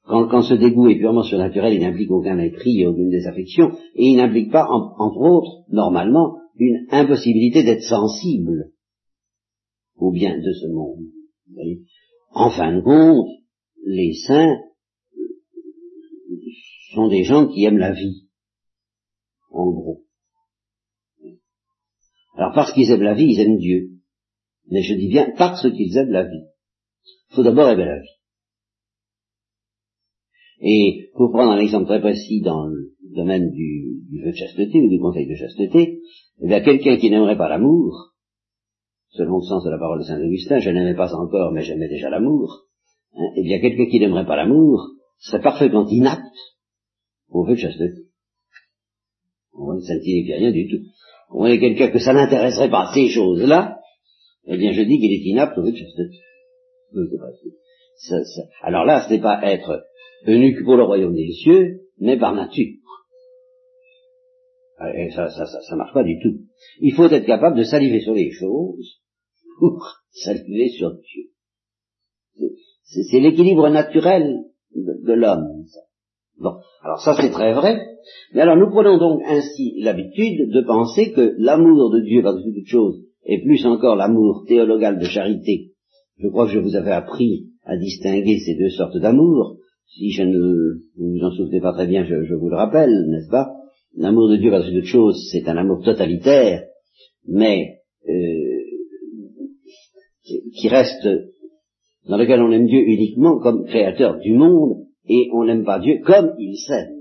quand, 0.07 0.43
ce 0.43 0.53
dégoût 0.53 0.87
est 0.89 0.99
purement 0.99 1.23
surnaturel, 1.23 1.73
il 1.73 1.81
n'implique 1.81 2.11
aucun 2.11 2.35
mépris 2.35 2.81
et 2.81 2.87
aucune 2.87 3.09
désaffection, 3.09 3.71
et 3.95 4.05
il 4.05 4.17
n'implique 4.17 4.51
pas, 4.51 4.67
entre 4.67 5.17
autres, 5.17 5.63
normalement, 5.69 6.37
une 6.57 6.85
impossibilité 6.91 7.63
d'être 7.63 7.83
sensible 7.83 8.71
au 9.97 10.11
bien 10.11 10.37
de 10.37 10.53
ce 10.53 10.67
monde. 10.67 11.05
En 12.31 12.49
fin 12.51 12.75
de 12.75 12.81
compte, 12.81 13.27
les 13.83 14.13
saints 14.13 14.57
sont 16.93 17.07
des 17.07 17.23
gens 17.23 17.47
qui 17.47 17.63
aiment 17.63 17.77
la 17.77 17.91
vie, 17.91 18.27
en 19.49 19.71
gros. 19.71 20.03
Alors 22.35 22.53
parce 22.53 22.73
qu'ils 22.73 22.91
aiment 22.91 23.03
la 23.03 23.13
vie, 23.15 23.27
ils 23.31 23.39
aiment 23.39 23.57
Dieu. 23.57 23.89
Mais 24.69 24.81
je 24.81 24.95
dis 24.95 25.07
bien 25.07 25.33
parce 25.37 25.69
qu'ils 25.71 25.97
aiment 25.97 26.11
la 26.11 26.23
vie. 26.23 26.45
Il 27.31 27.35
faut 27.35 27.43
d'abord 27.43 27.69
aimer 27.69 27.85
la 27.85 27.99
vie. 27.99 28.14
Et 30.61 31.09
pour 31.15 31.31
prendre 31.31 31.51
un 31.51 31.59
exemple 31.59 31.85
très 31.85 32.01
précis 32.01 32.41
dans 32.41 32.67
le 32.67 32.93
domaine 33.15 33.51
du, 33.51 34.01
du 34.09 34.23
vœu 34.23 34.31
de 34.31 34.35
chasteté 34.35 34.81
ou 34.81 34.89
du 34.89 34.99
conseil 34.99 35.27
de 35.27 35.35
chasteté, 35.35 35.99
eh 36.41 36.47
bien 36.47 36.61
quelqu'un 36.61 36.97
qui 36.97 37.09
n'aimerait 37.09 37.37
pas 37.37 37.49
l'amour, 37.49 38.13
selon 39.09 39.37
le 39.37 39.43
sens 39.43 39.63
de 39.63 39.69
la 39.69 39.77
parole 39.77 39.99
de 39.99 40.05
Saint 40.05 40.21
Augustin, 40.21 40.59
je 40.59 40.69
n'aimais 40.69 40.95
pas 40.95 41.13
encore, 41.13 41.51
mais 41.51 41.61
j'aimais 41.61 41.89
déjà 41.89 42.09
l'amour, 42.09 42.67
hein, 43.15 43.27
eh 43.35 43.43
bien 43.43 43.59
quelqu'un 43.59 43.85
qui 43.89 43.99
n'aimerait 43.99 44.25
pas 44.25 44.35
l'amour 44.35 44.91
serait 45.19 45.41
parfaitement 45.41 45.87
inapte 45.89 46.23
au 47.29 47.45
vœu 47.45 47.53
de 47.53 47.59
chasteté. 47.59 48.01
Ça 49.53 49.95
ne 49.95 50.01
signifie 50.01 50.33
rien 50.33 50.51
du 50.51 50.67
tout 50.69 50.83
on 51.29 51.45
est 51.45 51.59
quelqu'un 51.59 51.89
que 51.89 51.99
ça 51.99 52.13
n'intéresserait 52.13 52.69
pas 52.69 52.91
ces 52.93 53.09
choses-là, 53.09 53.79
eh 54.45 54.57
bien 54.57 54.71
je 54.71 54.81
dis 54.81 54.99
qu'il 54.99 55.11
est 55.11 55.29
inapte 55.31 55.57
au 55.57 55.63
de 55.63 55.75
chasteté. 55.75 56.19
Alors 58.61 58.85
là, 58.85 59.05
ce 59.05 59.13
n'est 59.13 59.21
pas 59.21 59.41
être 59.43 59.83
eunuque 60.27 60.63
pour 60.63 60.75
le 60.75 60.83
royaume 60.83 61.15
des 61.15 61.31
cieux, 61.31 61.81
mais 61.99 62.17
par 62.17 62.33
nature. 62.33 62.73
Ah, 64.77 64.93
et 64.93 65.09
ça, 65.11 65.29
ça, 65.29 65.45
ça, 65.45 65.75
marche 65.75 65.93
pas 65.93 66.03
du 66.03 66.19
tout. 66.21 66.39
Il 66.81 66.93
faut 66.93 67.05
être 67.05 67.25
capable 67.25 67.57
de 67.57 67.63
saliver 67.63 68.01
sur 68.01 68.13
les 68.13 68.31
choses 68.31 68.99
pour 69.59 69.79
saliver 70.11 70.69
sur 70.69 70.91
Dieu. 70.91 72.49
C'est 72.83 73.19
l'équilibre 73.19 73.69
naturel 73.69 74.43
de, 74.75 75.05
de 75.05 75.13
l'homme. 75.13 75.65
Bon, 76.37 76.55
alors 76.83 76.99
ça 76.99 77.15
c'est 77.19 77.31
très 77.31 77.53
vrai, 77.53 77.81
mais 78.33 78.41
alors 78.41 78.57
nous 78.57 78.69
prenons 78.69 78.97
donc 78.97 79.21
ainsi 79.25 79.79
l'habitude 79.79 80.51
de 80.51 80.61
penser 80.61 81.13
que 81.13 81.33
l'amour 81.37 81.91
de 81.91 82.01
Dieu 82.01 82.21
par-dessus 82.21 82.53
toute 82.53 82.67
chose, 82.67 83.01
et 83.25 83.41
plus 83.41 83.65
encore 83.65 83.95
l'amour 83.95 84.43
théologal 84.45 84.99
de 84.99 85.05
charité, 85.05 85.71
je 86.17 86.27
crois 86.27 86.45
que 86.45 86.51
je 86.51 86.59
vous 86.59 86.75
avais 86.75 86.91
appris 86.91 87.47
à 87.63 87.77
distinguer 87.77 88.37
ces 88.39 88.55
deux 88.55 88.69
sortes 88.69 88.97
d'amour, 88.97 89.57
si 89.87 90.11
je 90.11 90.23
ne 90.23 90.81
vous 90.97 91.23
en 91.23 91.31
souvenez 91.31 91.61
pas 91.61 91.73
très 91.73 91.87
bien, 91.87 92.05
je, 92.05 92.33
vous 92.33 92.49
le 92.49 92.55
rappelle, 92.55 92.91
n'est-ce 93.09 93.29
pas? 93.29 93.47
L'amour 93.95 94.29
de 94.29 94.37
Dieu 94.37 94.51
par-dessus 94.51 94.73
toute 94.73 94.85
chose, 94.85 95.17
c'est 95.31 95.47
un 95.47 95.57
amour 95.57 95.83
totalitaire, 95.83 96.63
mais 97.27 97.79
euh, 98.07 98.61
qui 100.23 100.67
reste 100.67 101.07
dans 102.07 102.17
lequel 102.17 102.41
on 102.41 102.51
aime 102.51 102.67
Dieu 102.67 102.79
uniquement 102.79 103.39
comme 103.39 103.65
créateur 103.65 104.17
du 104.19 104.33
monde, 104.33 104.85
et 105.07 105.29
on 105.33 105.45
n'aime 105.45 105.63
pas 105.63 105.79
Dieu 105.79 105.99
comme 106.05 106.33
il 106.39 106.57
s'aime. 106.57 106.95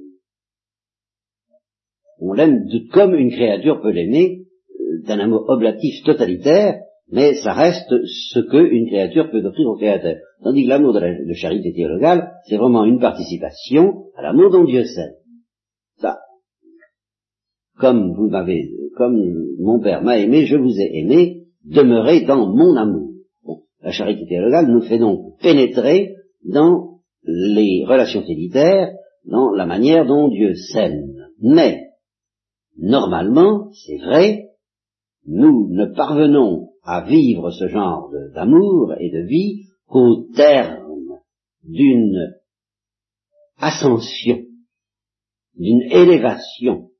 On 2.21 2.33
l'aime 2.33 2.64
comme 2.93 3.14
une 3.14 3.31
créature 3.31 3.81
peut 3.81 3.91
l'aimer, 3.91 4.45
euh, 4.71 5.03
d'un 5.07 5.19
amour 5.19 5.45
oblatif 5.49 6.05
totalitaire, 6.05 6.81
mais 7.14 7.35
ça 7.35 7.52
reste 7.52 7.94
ce 8.06 8.40
qu'une 8.40 8.88
créature 8.88 9.30
peut 9.30 9.47
offrir 9.47 9.68
au 9.68 9.76
créateur. 9.76 10.16
Tandis 10.42 10.64
que 10.64 10.68
l'amour 10.71 10.94
de, 10.94 10.99
la, 10.99 11.35
charité 11.35 11.73
théologale, 11.73 12.33
c'est 12.49 12.56
vraiment 12.56 12.85
une 12.85 12.99
participation 12.99 14.06
à 14.16 14.23
l'amour 14.23 14.50
dont 14.50 14.64
Dieu 14.64 14.83
s'aime. 14.83 15.14
Ça. 15.99 16.18
Comme 17.78 18.14
vous 18.16 18.28
m'avez, 18.28 18.68
comme 18.97 19.16
mon 19.61 19.78
Père 19.78 20.02
m'a 20.02 20.18
aimé, 20.18 20.44
je 20.47 20.56
vous 20.56 20.76
ai 20.76 20.99
aimé, 20.99 21.44
demeurez 21.64 22.23
dans 22.23 22.52
mon 22.52 22.75
amour. 22.75 23.12
La 23.80 23.92
charité 23.92 24.26
théologale 24.26 24.66
nous 24.66 24.83
fait 24.83 24.99
donc 24.99 25.38
pénétrer 25.40 26.16
dans 26.44 26.99
les 27.23 27.85
relations 27.87 28.23
trinitaires, 28.23 28.90
dans 29.25 29.52
la 29.52 29.66
manière 29.66 30.04
dont 30.04 30.26
Dieu 30.30 30.54
s'aime. 30.56 31.14
Mais, 31.40 31.80
normalement, 32.76 33.71
c'est 33.87 33.99
vrai, 33.99 34.49
nous 35.28 35.68
ne 35.71 35.87
parvenons 35.94 36.74
à 36.85 37.03
vivre 37.03 37.50
ce 37.50 37.69
genre 37.69 38.11
d'amour 38.35 38.95
et 38.99 39.11
de 39.11 39.26
vie 39.26 39.64
qu'au 39.87 40.26
terme 40.35 41.19
d'une 41.62 42.35
ascension, 43.59 44.43
d'une 45.57 45.83
élévation, 45.91 46.91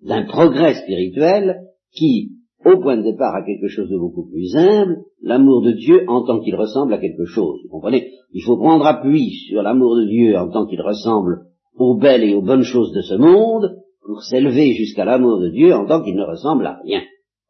d'un 0.00 0.24
progrès 0.24 0.74
spirituel 0.74 1.60
qui 1.92 2.34
au 2.64 2.80
point 2.80 2.96
de 2.96 3.02
départ 3.02 3.34
à 3.34 3.44
quelque 3.44 3.68
chose 3.68 3.90
de 3.90 3.98
beaucoup 3.98 4.26
plus 4.26 4.56
humble, 4.56 5.04
l'amour 5.20 5.62
de 5.62 5.72
Dieu 5.72 6.04
en 6.08 6.24
tant 6.24 6.40
qu'il 6.40 6.54
ressemble 6.54 6.94
à 6.94 6.98
quelque 6.98 7.26
chose. 7.26 7.60
Vous 7.64 7.68
comprenez? 7.68 8.10
Il 8.32 8.42
faut 8.42 8.56
prendre 8.56 8.86
appui 8.86 9.30
sur 9.48 9.62
l'amour 9.62 9.96
de 9.96 10.06
Dieu 10.06 10.36
en 10.36 10.48
tant 10.50 10.66
qu'il 10.66 10.80
ressemble 10.80 11.42
aux 11.76 11.98
belles 11.98 12.24
et 12.24 12.34
aux 12.34 12.42
bonnes 12.42 12.62
choses 12.62 12.92
de 12.92 13.02
ce 13.02 13.14
monde 13.14 13.76
pour 14.02 14.22
s'élever 14.22 14.72
jusqu'à 14.72 15.04
l'amour 15.04 15.40
de 15.40 15.50
Dieu 15.50 15.74
en 15.74 15.86
tant 15.86 16.02
qu'il 16.02 16.16
ne 16.16 16.24
ressemble 16.24 16.66
à 16.66 16.78
rien. 16.84 17.02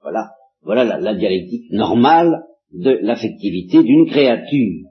Voilà, 0.05 0.31
voilà 0.63 0.85
la, 0.85 1.15
dialectique 1.15 1.73
normale 1.73 2.45
de 2.73 2.91
l'affectivité 3.03 3.83
d'une 3.83 4.07
créature. 4.07 4.85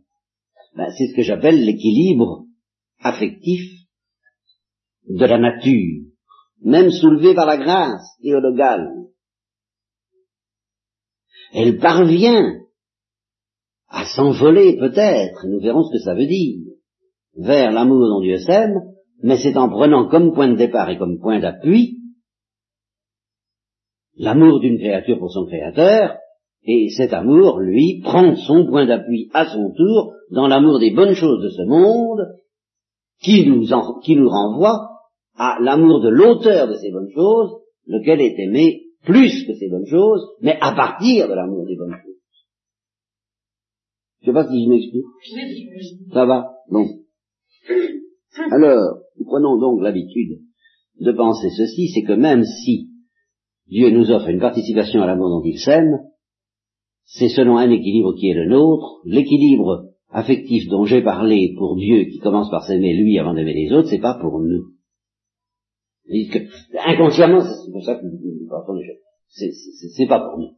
Ben, 0.75 0.89
c'est 0.97 1.07
ce 1.07 1.15
que 1.15 1.21
j'appelle 1.21 1.63
l'équilibre 1.63 2.43
affectif 2.99 3.61
de 5.07 5.25
la 5.25 5.37
nature, 5.37 6.03
même 6.61 6.91
soulevé 6.91 7.33
par 7.33 7.45
la 7.45 7.57
grâce 7.57 8.17
théologale 8.21 8.89
elle 11.53 11.77
parvient 11.77 12.59
à 13.87 14.05
s'envoler 14.05 14.75
peut-être, 14.77 15.45
nous 15.47 15.59
verrons 15.59 15.83
ce 15.83 15.93
que 15.93 16.03
ça 16.03 16.15
veut 16.15 16.25
dire, 16.25 16.57
vers 17.37 17.71
l'amour 17.71 18.07
dont 18.07 18.21
Dieu 18.21 18.37
s'aime, 18.37 18.73
mais 19.21 19.37
c'est 19.37 19.55
en 19.55 19.69
prenant 19.69 20.09
comme 20.09 20.33
point 20.33 20.49
de 20.49 20.57
départ 20.57 20.89
et 20.89 20.97
comme 20.97 21.19
point 21.19 21.39
d'appui 21.39 21.99
l'amour 24.17 24.59
d'une 24.59 24.77
créature 24.77 25.19
pour 25.19 25.31
son 25.31 25.45
créateur, 25.45 26.17
et 26.65 26.89
cet 26.95 27.13
amour, 27.13 27.59
lui, 27.59 28.01
prend 28.03 28.35
son 28.35 28.65
point 28.65 28.85
d'appui 28.85 29.29
à 29.33 29.45
son 29.45 29.73
tour 29.73 30.13
dans 30.31 30.47
l'amour 30.47 30.79
des 30.79 30.91
bonnes 30.91 31.13
choses 31.13 31.43
de 31.43 31.49
ce 31.49 31.63
monde, 31.67 32.21
qui 33.21 33.45
nous, 33.47 33.65
qui 34.03 34.15
nous 34.15 34.29
renvoie 34.29 34.89
à 35.35 35.57
l'amour 35.61 36.01
de 36.01 36.09
l'auteur 36.09 36.67
de 36.67 36.75
ces 36.75 36.91
bonnes 36.91 37.11
choses, 37.13 37.51
lequel 37.87 38.21
est 38.21 38.39
aimé 38.39 38.83
plus 39.03 39.45
que 39.45 39.53
ces 39.55 39.69
bonnes 39.69 39.87
choses, 39.87 40.25
mais 40.41 40.57
à 40.61 40.73
partir 40.73 41.27
de 41.27 41.33
l'amour 41.33 41.65
des 41.65 41.75
bonnes 41.75 41.91
choses. 41.91 42.13
Je 44.21 44.27
sais 44.27 44.33
pas 44.33 44.47
si 44.47 44.63
je 44.63 44.69
m'explique. 44.69 45.03
Ça 46.13 46.25
va? 46.25 46.53
Bon. 46.69 46.87
Alors, 48.51 48.99
prenons 49.25 49.59
donc 49.59 49.81
l'habitude 49.81 50.39
de 50.99 51.11
penser 51.11 51.49
ceci, 51.49 51.89
c'est 51.89 52.03
que 52.03 52.13
même 52.13 52.43
si 52.43 52.92
Dieu 53.67 53.89
nous 53.91 54.11
offre 54.11 54.29
une 54.29 54.39
participation 54.39 55.01
à 55.01 55.07
l'amour 55.07 55.29
dont 55.29 55.43
il 55.45 55.59
s'aime, 55.59 55.99
c'est 57.05 57.29
selon 57.29 57.57
un 57.57 57.69
équilibre 57.69 58.13
qui 58.15 58.29
est 58.29 58.33
le 58.33 58.47
nôtre, 58.47 59.01
l'équilibre 59.05 59.89
affectif 60.09 60.67
dont 60.69 60.85
j'ai 60.85 61.01
parlé 61.01 61.53
pour 61.57 61.75
Dieu 61.75 62.05
qui 62.05 62.19
commence 62.19 62.49
par 62.49 62.65
s'aimer 62.65 62.93
lui 62.95 63.17
avant 63.19 63.33
d'aimer 63.33 63.53
les 63.53 63.73
autres, 63.73 63.89
c'est 63.89 63.99
pas 63.99 64.17
pour 64.19 64.39
nous. 64.39 64.73
Inconsciemment, 66.85 67.41
c'est 67.41 67.71
pour 67.71 67.83
ça 67.83 67.95
que 67.95 68.01
c'est 69.29 70.07
pas 70.07 70.19
pour 70.19 70.37
nous. 70.37 70.57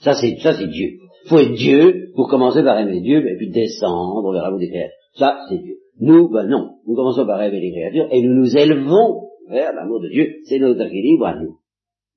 Ça 0.00 0.14
c'est 0.14 0.36
ça 0.38 0.56
c'est 0.56 0.68
Dieu. 0.68 0.98
Faut 1.26 1.38
être 1.38 1.54
Dieu 1.54 2.12
pour 2.14 2.28
commencer 2.28 2.62
par 2.62 2.78
aimer 2.78 3.00
Dieu 3.00 3.26
et 3.26 3.36
puis 3.36 3.50
descendre 3.50 4.32
vers 4.32 4.42
l'amour 4.42 4.60
des 4.60 4.68
créatures. 4.68 4.94
Ça 5.14 5.38
c'est 5.48 5.58
Dieu. 5.58 5.76
Nous, 6.00 6.28
ben 6.30 6.46
non. 6.46 6.76
Nous 6.86 6.94
commençons 6.94 7.26
par 7.26 7.42
aimer 7.42 7.60
les 7.60 7.72
créatures 7.72 8.08
et 8.12 8.22
nous 8.22 8.34
nous 8.34 8.56
élevons 8.56 9.27
l'amour 9.48 10.00
de 10.00 10.08
Dieu. 10.08 10.36
C'est 10.44 10.58
notre 10.58 10.82
équilibre 10.82 11.26
à 11.26 11.40
nous. 11.40 11.58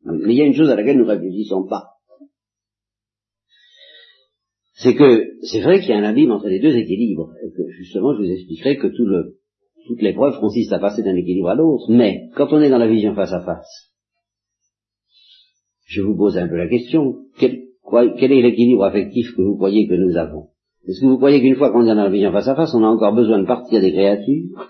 Mais 0.03 0.33
il 0.33 0.37
y 0.37 0.41
a 0.41 0.45
une 0.45 0.55
chose 0.55 0.69
à 0.69 0.75
laquelle 0.75 0.97
nous 0.97 1.05
ne 1.05 1.11
réfléchissons 1.11 1.67
pas. 1.67 1.87
C'est 4.73 4.95
que 4.95 5.37
c'est 5.43 5.61
vrai 5.61 5.79
qu'il 5.79 5.89
y 5.89 5.93
a 5.93 5.97
un 5.97 6.03
abîme 6.03 6.31
entre 6.31 6.47
les 6.47 6.59
deux 6.59 6.75
équilibres 6.75 7.33
et 7.43 7.51
que 7.51 7.69
justement 7.69 8.13
je 8.15 8.23
vous 8.23 8.31
expliquerai 8.31 8.77
que 8.77 8.87
tout 8.87 9.05
le 9.05 9.37
toute 9.87 10.01
l'épreuve 10.01 10.39
consiste 10.39 10.73
à 10.73 10.79
passer 10.79 11.03
d'un 11.03 11.15
équilibre 11.15 11.49
à 11.49 11.55
l'autre, 11.55 11.85
mais 11.89 12.29
quand 12.35 12.47
on 12.51 12.61
est 12.61 12.69
dans 12.69 12.77
la 12.77 12.87
vision 12.87 13.13
face 13.15 13.33
à 13.33 13.41
face, 13.41 13.91
je 15.85 16.01
vous 16.01 16.15
pose 16.15 16.37
un 16.37 16.47
peu 16.47 16.55
la 16.55 16.69
question, 16.69 17.25
quel, 17.37 17.63
est 17.91 18.41
l'équilibre 18.41 18.85
affectif 18.85 19.35
que 19.35 19.41
vous 19.41 19.57
croyez 19.57 19.87
que 19.87 19.95
nous 19.95 20.15
avons? 20.17 20.49
Est-ce 20.87 21.01
que 21.01 21.07
vous 21.07 21.17
croyez 21.17 21.41
qu'une 21.41 21.55
fois 21.55 21.71
qu'on 21.71 21.83
est 21.83 21.87
dans 21.87 21.95
la 21.95 22.09
vision 22.09 22.31
face 22.31 22.47
à 22.47 22.55
face, 22.55 22.73
on 22.73 22.83
a 22.83 22.87
encore 22.87 23.13
besoin 23.13 23.39
de 23.39 23.45
partir 23.45 23.81
des 23.81 23.91
créatures? 23.91 24.67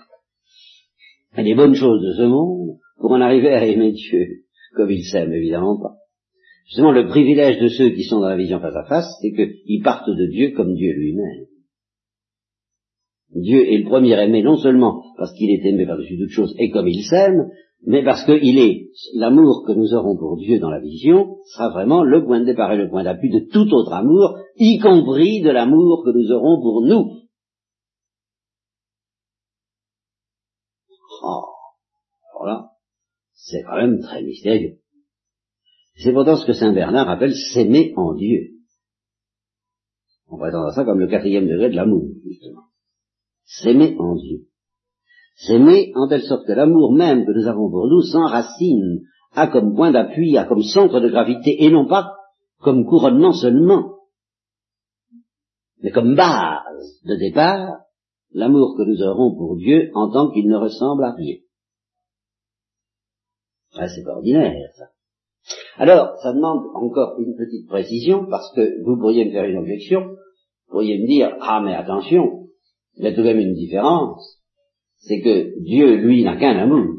Et 1.36 1.44
des 1.44 1.54
bonnes 1.54 1.74
choses 1.74 2.02
de 2.02 2.12
ce 2.12 2.22
monde 2.22 2.78
pour 2.98 3.12
en 3.12 3.20
arriver 3.20 3.50
à 3.50 3.64
aimer 3.66 3.92
Dieu 3.92 4.42
comme 4.74 4.90
il 4.90 5.04
s'aime 5.04 5.32
Évidemment 5.32 5.78
pas. 5.80 5.96
Justement, 6.66 6.92
le 6.92 7.08
privilège 7.08 7.60
de 7.60 7.68
ceux 7.68 7.90
qui 7.90 8.04
sont 8.04 8.20
dans 8.20 8.28
la 8.28 8.36
vision 8.36 8.60
face 8.60 8.76
à 8.76 8.84
face, 8.84 9.18
c'est 9.20 9.32
qu'ils 9.32 9.82
partent 9.82 10.08
de 10.08 10.26
Dieu 10.26 10.52
comme 10.56 10.74
Dieu 10.74 10.92
lui-même. 10.92 11.46
Dieu 13.34 13.72
est 13.72 13.78
le 13.78 13.88
premier 13.88 14.18
aimé 14.22 14.42
non 14.42 14.56
seulement 14.56 15.02
parce 15.16 15.32
qu'il 15.34 15.50
est 15.50 15.66
aimé 15.66 15.86
par-dessus 15.86 16.18
toutes 16.18 16.30
choses 16.30 16.54
et 16.58 16.70
comme 16.70 16.88
il 16.88 17.02
s'aime, 17.02 17.48
mais 17.84 18.04
parce 18.04 18.24
qu'il 18.24 18.58
est 18.58 18.90
l'amour 19.14 19.64
que 19.66 19.72
nous 19.72 19.94
aurons 19.94 20.16
pour 20.16 20.36
Dieu 20.36 20.60
dans 20.60 20.70
la 20.70 20.80
vision 20.80 21.36
sera 21.52 21.70
vraiment 21.70 22.04
le 22.04 22.24
point 22.24 22.40
de 22.40 22.44
départ 22.44 22.72
et 22.72 22.76
le 22.76 22.88
point 22.88 23.04
d'appui 23.04 23.30
de 23.30 23.40
tout 23.50 23.68
autre 23.74 23.92
amour, 23.92 24.36
y 24.56 24.78
compris 24.78 25.40
de 25.40 25.50
l'amour 25.50 26.04
que 26.04 26.10
nous 26.10 26.30
aurons 26.30 26.60
pour 26.60 26.82
nous. 26.82 27.22
Oh, 31.24 31.44
voilà, 32.42 32.70
c'est 33.32 33.62
quand 33.62 33.76
même 33.76 34.00
très 34.00 34.22
mystérieux. 34.22 34.78
C'est 35.96 36.12
pourtant 36.12 36.36
ce 36.36 36.46
que 36.46 36.54
Saint 36.54 36.72
Bernard 36.72 37.08
appelle 37.08 37.34
s'aimer 37.34 37.92
en 37.96 38.14
Dieu. 38.14 38.50
On 40.28 40.38
va 40.38 40.48
entendre 40.48 40.72
ça 40.72 40.84
comme 40.84 40.98
le 40.98 41.08
quatrième 41.08 41.46
degré 41.46 41.70
de 41.70 41.76
l'amour, 41.76 42.08
justement 42.24 42.62
s'aimer 43.44 43.96
en 43.98 44.16
Dieu. 44.16 44.46
S'aimer 45.36 45.92
en 45.94 46.08
telle 46.08 46.22
sorte 46.22 46.46
que 46.46 46.52
l'amour 46.52 46.92
même 46.92 47.24
que 47.24 47.32
nous 47.32 47.46
avons 47.46 47.70
pour 47.70 47.88
nous 47.88 48.02
s'enracine, 48.02 49.02
a 49.34 49.46
comme 49.48 49.74
point 49.74 49.92
d'appui, 49.92 50.36
a 50.36 50.44
comme 50.44 50.62
centre 50.62 51.00
de 51.00 51.08
gravité, 51.08 51.64
et 51.64 51.70
non 51.70 51.86
pas 51.86 52.12
comme 52.60 52.84
couronnement 52.84 53.32
seulement, 53.32 53.96
mais 55.82 55.90
comme 55.90 56.14
base 56.14 57.00
de 57.04 57.16
départ, 57.16 57.80
l'amour 58.32 58.76
que 58.76 58.84
nous 58.84 59.02
aurons 59.02 59.34
pour 59.36 59.56
Dieu 59.56 59.90
en 59.94 60.10
tant 60.10 60.30
qu'il 60.30 60.48
ne 60.48 60.56
ressemble 60.56 61.04
à 61.04 61.12
rien. 61.12 61.36
Ah, 63.74 63.88
c'est 63.88 64.04
pas 64.04 64.16
ordinaire, 64.16 64.52
ça. 64.76 64.84
Alors, 65.76 66.16
ça 66.22 66.32
demande 66.32 66.64
encore 66.74 67.16
une 67.18 67.34
petite 67.36 67.66
précision, 67.68 68.26
parce 68.28 68.52
que 68.54 68.82
vous 68.84 68.98
pourriez 68.98 69.24
me 69.24 69.32
faire 69.32 69.44
une 69.44 69.58
objection, 69.58 70.00
vous 70.02 70.70
pourriez 70.70 70.98
me 70.98 71.06
dire, 71.06 71.36
ah 71.40 71.60
mais 71.64 71.74
attention, 71.74 72.48
il 72.96 73.04
y 73.04 73.08
a 73.08 73.12
tout 73.12 73.22
de 73.22 73.26
même 73.26 73.40
une 73.40 73.54
différence, 73.54 74.42
c'est 74.98 75.20
que 75.20 75.60
Dieu, 75.62 75.96
lui, 75.96 76.22
n'a 76.22 76.36
qu'un 76.36 76.56
amour. 76.56 76.96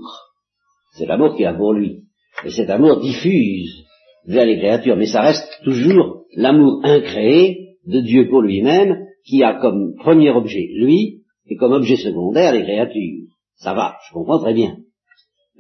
C'est 0.98 1.06
l'amour 1.06 1.36
qu'il 1.36 1.46
a 1.46 1.54
pour 1.54 1.74
lui. 1.74 2.04
Et 2.46 2.50
cet 2.50 2.70
amour 2.70 3.00
diffuse 3.00 3.86
vers 4.26 4.46
les 4.46 4.58
créatures, 4.58 4.98
mais 4.98 5.06
ça 5.06 5.22
reste 5.22 5.48
toujours 5.64 6.26
l'amour 6.36 6.82
incréé 6.84 7.78
de 7.86 8.02
Dieu 8.02 8.28
pour 8.30 8.42
lui-même, 8.42 9.06
qui 9.26 9.44
a 9.44 9.54
comme 9.54 9.96
premier 9.96 10.32
objet 10.32 10.68
lui, 10.76 11.24
et 11.48 11.56
comme 11.56 11.74
objet 11.74 11.98
secondaire 11.98 12.54
les 12.54 12.64
créatures. 12.64 13.28
Ça 13.56 13.74
va, 13.74 13.96
je 14.08 14.14
comprends 14.14 14.40
très 14.40 14.54
bien. 14.54 14.78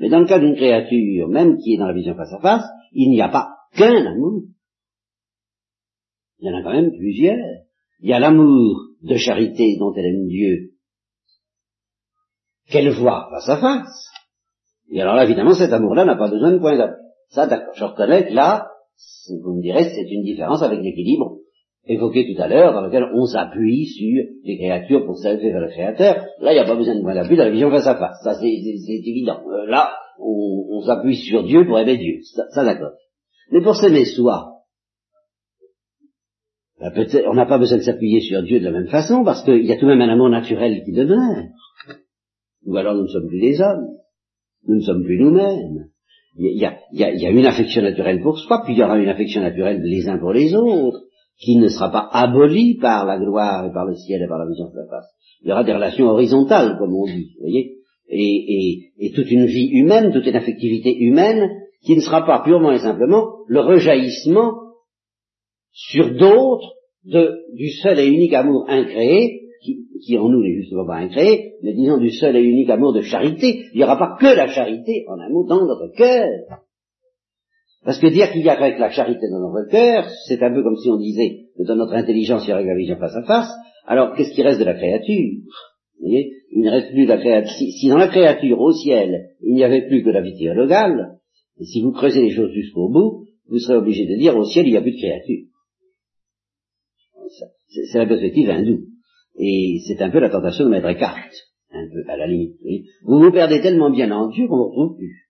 Mais 0.03 0.09
dans 0.09 0.19
le 0.19 0.25
cas 0.25 0.37
d'une 0.37 0.57
créature, 0.57 1.29
même 1.29 1.55
qui 1.59 1.75
est 1.75 1.77
dans 1.77 1.87
la 1.87 1.93
vision 1.93 2.13
face 2.13 2.33
à 2.33 2.39
face, 2.41 2.65
il 2.91 3.09
n'y 3.09 3.21
a 3.21 3.29
pas 3.29 3.55
qu'un 3.73 4.05
amour. 4.05 4.41
Il 6.39 6.49
y 6.49 6.53
en 6.53 6.57
a 6.57 6.61
quand 6.61 6.73
même 6.73 6.91
plusieurs. 6.91 7.37
Il 8.01 8.09
y 8.09 8.13
a 8.13 8.19
l'amour 8.19 8.89
de 9.01 9.15
charité 9.15 9.77
dont 9.79 9.93
elle 9.95 10.07
aime 10.07 10.27
Dieu, 10.27 10.73
qu'elle 12.69 12.89
voit 12.89 13.29
face 13.31 13.47
à 13.47 13.61
face. 13.61 14.09
Et 14.91 15.01
alors 15.01 15.15
là, 15.15 15.23
évidemment, 15.23 15.55
cet 15.55 15.71
amour-là 15.71 16.03
n'a 16.03 16.17
pas 16.17 16.29
besoin 16.29 16.51
de 16.51 16.59
point 16.59 16.77
d'appui. 16.77 16.97
Ça, 17.29 17.47
d'accord, 17.47 17.73
je 17.73 17.85
reconnais 17.85 18.27
que 18.27 18.33
là, 18.33 18.67
vous 19.41 19.55
me 19.55 19.61
direz, 19.61 19.85
c'est 19.85 20.11
une 20.11 20.23
différence 20.23 20.63
avec 20.63 20.81
l'équilibre 20.81 21.37
évoqué 21.85 22.33
tout 22.33 22.41
à 22.41 22.47
l'heure, 22.47 22.73
dans 22.73 22.81
lequel 22.81 23.03
on 23.13 23.25
s'appuie 23.25 23.85
sur 23.87 24.23
les 24.43 24.57
créatures 24.57 25.05
pour 25.05 25.17
s'élever 25.17 25.51
vers 25.51 25.61
le 25.61 25.69
Créateur. 25.69 26.25
Là, 26.39 26.51
il 26.51 26.55
n'y 26.55 26.59
a 26.59 26.65
pas 26.65 26.75
besoin 26.75 26.95
de 26.95 27.01
point 27.01 27.15
d'appui 27.15 27.35
dans 27.35 27.43
la 27.43 27.51
vision 27.51 27.69
face 27.69 27.87
à 27.87 27.95
face. 27.95 28.17
Ça, 28.23 28.35
c'est 28.35 28.47
évident. 28.47 29.41
Euh, 29.49 29.65
là, 29.65 29.93
on, 30.19 30.81
s'appuie 30.81 31.15
sur 31.15 31.43
Dieu 31.43 31.65
pour 31.65 31.79
aimer 31.79 31.97
Dieu. 31.97 32.19
Ça, 32.51 32.63
d'accord. 32.63 32.91
Mais 33.51 33.61
pour 33.61 33.75
s'aimer 33.75 34.05
soi, 34.05 34.49
ben, 36.79 36.91
on 37.27 37.33
n'a 37.33 37.45
pas 37.45 37.57
besoin 37.57 37.77
de 37.77 37.83
s'appuyer 37.83 38.19
sur 38.19 38.43
Dieu 38.43 38.59
de 38.59 38.65
la 38.65 38.71
même 38.71 38.87
façon, 38.87 39.23
parce 39.23 39.43
qu'il 39.43 39.65
y 39.65 39.71
a 39.71 39.77
tout 39.77 39.85
de 39.85 39.91
même 39.91 40.01
un 40.01 40.13
amour 40.13 40.29
naturel 40.29 40.83
qui 40.83 40.91
demeure. 40.91 41.45
Ou 42.65 42.77
alors 42.77 42.95
nous 42.95 43.03
ne 43.03 43.07
sommes 43.07 43.27
plus 43.27 43.41
des 43.41 43.61
hommes. 43.61 43.87
Nous 44.67 44.75
ne 44.75 44.81
sommes 44.81 45.03
plus 45.03 45.19
nous-mêmes. 45.19 45.89
Il 46.37 46.57
y 46.57 47.25
a 47.25 47.29
une 47.29 47.45
affection 47.45 47.81
naturelle 47.81 48.21
pour 48.21 48.39
soi, 48.39 48.61
puis 48.63 48.73
il 48.73 48.79
y 48.79 48.83
aura 48.83 48.97
une 48.97 49.09
affection 49.09 49.41
naturelle 49.41 49.81
les 49.83 50.07
uns 50.07 50.17
pour 50.17 50.33
les 50.33 50.53
autres 50.55 51.03
qui 51.37 51.57
ne 51.57 51.67
sera 51.67 51.91
pas 51.91 52.09
aboli 52.11 52.77
par 52.77 53.05
la 53.05 53.17
gloire 53.17 53.65
et 53.65 53.73
par 53.73 53.85
le 53.85 53.95
ciel 53.95 54.21
et 54.21 54.27
par 54.27 54.39
la 54.39 54.47
vision 54.47 54.69
de 54.69 54.75
la 54.75 54.87
face. 54.87 55.09
Il 55.41 55.49
y 55.49 55.51
aura 55.51 55.63
des 55.63 55.73
relations 55.73 56.07
horizontales, 56.07 56.77
comme 56.79 56.93
on 56.93 57.05
dit, 57.05 57.33
vous 57.35 57.41
voyez, 57.41 57.77
et, 58.09 59.11
toute 59.15 59.29
une 59.31 59.45
vie 59.45 59.69
humaine, 59.71 60.11
toute 60.13 60.25
une 60.25 60.35
affectivité 60.35 60.95
humaine, 60.97 61.49
qui 61.83 61.95
ne 61.95 62.01
sera 62.01 62.25
pas 62.25 62.41
purement 62.43 62.71
et 62.71 62.79
simplement 62.79 63.27
le 63.47 63.59
rejaillissement 63.59 64.53
sur 65.71 66.15
d'autres 66.15 66.73
du 67.53 67.69
seul 67.81 67.99
et 67.99 68.07
unique 68.07 68.33
amour 68.33 68.65
incréé, 68.69 69.41
qui, 69.61 69.87
qui 70.05 70.17
en 70.17 70.29
nous 70.29 70.41
n'est 70.41 70.55
justement 70.55 70.85
pas 70.85 70.97
incréé, 70.97 71.55
mais 71.61 71.73
disons 71.73 71.97
du 71.97 72.11
seul 72.11 72.35
et 72.37 72.41
unique 72.41 72.69
amour 72.69 72.93
de 72.93 73.01
charité. 73.01 73.65
Il 73.73 73.77
n'y 73.77 73.83
aura 73.83 73.97
pas 73.97 74.17
que 74.19 74.33
la 74.33 74.47
charité, 74.47 75.05
en 75.07 75.17
mot, 75.29 75.45
dans 75.45 75.65
notre 75.65 75.93
cœur. 75.95 76.27
Parce 77.85 77.99
que 77.99 78.07
dire 78.07 78.31
qu'il 78.31 78.43
y 78.43 78.49
a 78.49 78.53
avec 78.53 78.79
la 78.79 78.89
charité 78.91 79.29
dans 79.29 79.39
notre 79.39 79.69
cœur, 79.69 80.07
c'est 80.27 80.41
un 80.41 80.53
peu 80.53 80.63
comme 80.63 80.77
si 80.77 80.89
on 80.89 80.97
disait 80.97 81.47
que 81.57 81.63
dans 81.63 81.75
notre 81.75 81.93
intelligence 81.93 82.43
il 82.45 82.51
y 82.51 82.53
aurait 82.53 82.65
la 82.65 82.75
vision 82.75 82.97
face 82.97 83.15
à 83.15 83.23
face, 83.23 83.51
alors 83.85 84.15
qu'est-ce 84.15 84.33
qui 84.33 84.41
reste 84.41 84.59
de 84.59 84.65
la 84.65 84.75
créature? 84.75 85.33
Vous 85.99 86.07
voyez? 86.07 86.31
Il 86.51 86.61
ne 86.61 86.71
reste 86.71 86.91
plus 86.91 87.03
de 87.03 87.09
la 87.09 87.17
créature. 87.17 87.51
Si, 87.51 87.89
dans 87.89 87.97
la 87.97 88.07
créature, 88.07 88.59
au 88.59 88.71
ciel, 88.71 89.31
il 89.41 89.53
n'y 89.53 89.63
avait 89.63 89.87
plus 89.87 90.03
que 90.03 90.09
la 90.09 90.21
vie 90.21 90.37
théologale, 90.37 91.17
si 91.61 91.81
vous 91.81 91.91
creusez 91.91 92.21
les 92.21 92.31
choses 92.31 92.51
jusqu'au 92.51 92.89
bout, 92.89 93.25
vous 93.49 93.59
serez 93.59 93.77
obligé 93.77 94.05
de 94.05 94.17
dire 94.17 94.35
au 94.37 94.45
ciel 94.45 94.65
il 94.65 94.71
n'y 94.71 94.77
a 94.77 94.81
plus 94.81 94.93
de 94.93 94.97
créature. 94.97 95.45
C'est 97.91 97.97
la 97.97 98.05
perspective 98.05 98.49
hindoue. 98.49 98.85
Et 99.37 99.79
c'est 99.87 100.01
un 100.01 100.09
peu 100.09 100.19
la 100.19 100.29
tentation 100.29 100.65
de 100.65 100.69
mettre 100.69 100.93
carte, 100.97 101.33
un 101.71 101.87
peu 101.87 102.09
à 102.09 102.17
la 102.17 102.27
limite. 102.27 102.55
Vous 103.03 103.19
vous 103.19 103.31
perdez 103.31 103.61
tellement 103.61 103.89
bien 103.89 104.11
en 104.11 104.29
Dieu 104.29 104.47
qu'on 104.47 104.55
ne 104.55 104.61
vous 104.61 104.69
retrouve 104.69 104.97
plus 104.97 105.23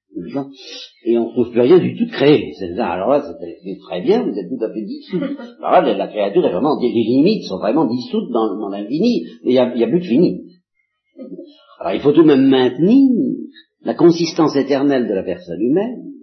et 1.06 1.18
on 1.18 1.28
ne 1.28 1.32
trouve 1.32 1.52
plus 1.52 1.62
rien 1.62 1.80
du 1.80 1.96
tout 1.98 2.06
de 2.06 2.12
créé. 2.12 2.54
Alors 2.78 3.10
là, 3.10 3.24
c'est 3.64 3.78
très 3.80 4.02
bien, 4.02 4.24
vous 4.24 4.38
êtes 4.38 4.50
tout 4.50 4.64
à 4.64 4.72
fait 4.72 4.84
dissous. 4.84 5.18
Alors 5.64 5.82
là, 5.82 5.98
la 5.98 6.08
créature 6.08 6.46
est 6.46 6.52
vraiment, 6.52 6.80
les 6.82 6.90
limites 6.90 7.44
sont 7.46 7.58
vraiment 7.58 7.86
dissoutes 7.86 8.32
dans, 8.32 8.70
l'infini, 8.70 9.26
et 9.44 9.50
il 9.50 9.52
n'y 9.52 9.60
a, 9.60 9.66
a, 9.66 9.88
plus 9.88 10.00
de 10.00 10.06
fini. 10.06 10.42
Alors 11.80 11.94
il 11.94 12.02
faut 12.02 12.12
tout 12.12 12.24
de 12.24 12.28
même 12.28 12.48
maintenir 12.48 13.10
la 13.82 13.96
consistance 13.96 14.56
éternelle 14.56 15.08
de 15.08 15.14
la 15.14 15.24
personne 15.24 15.62
humaine, 15.62 16.14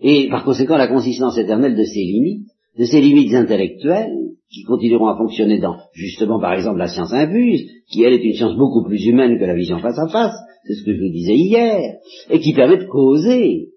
et 0.00 0.28
par 0.28 0.44
conséquent 0.44 0.76
la 0.76 0.88
consistance 0.88 1.38
éternelle 1.38 1.76
de 1.76 1.84
ses 1.84 2.00
limites, 2.00 2.51
de 2.78 2.84
ses 2.84 3.00
limites 3.00 3.34
intellectuelles, 3.34 4.12
qui 4.50 4.64
continueront 4.64 5.08
à 5.08 5.16
fonctionner 5.16 5.58
dans, 5.58 5.76
justement, 5.92 6.38
par 6.38 6.52
exemple, 6.52 6.78
la 6.78 6.88
science 6.88 7.12
infuse, 7.12 7.64
qui 7.90 8.02
elle 8.02 8.14
est 8.14 8.24
une 8.24 8.34
science 8.34 8.56
beaucoup 8.56 8.84
plus 8.84 9.04
humaine 9.06 9.38
que 9.38 9.44
la 9.44 9.54
vision 9.54 9.78
face 9.78 9.98
à 9.98 10.08
face, 10.08 10.36
c'est 10.64 10.74
ce 10.74 10.84
que 10.84 10.94
je 10.94 11.00
vous 11.00 11.12
disais 11.12 11.34
hier, 11.34 11.96
et 12.30 12.38
qui 12.38 12.52
permet 12.52 12.78
de 12.78 12.84
causer. 12.84 13.68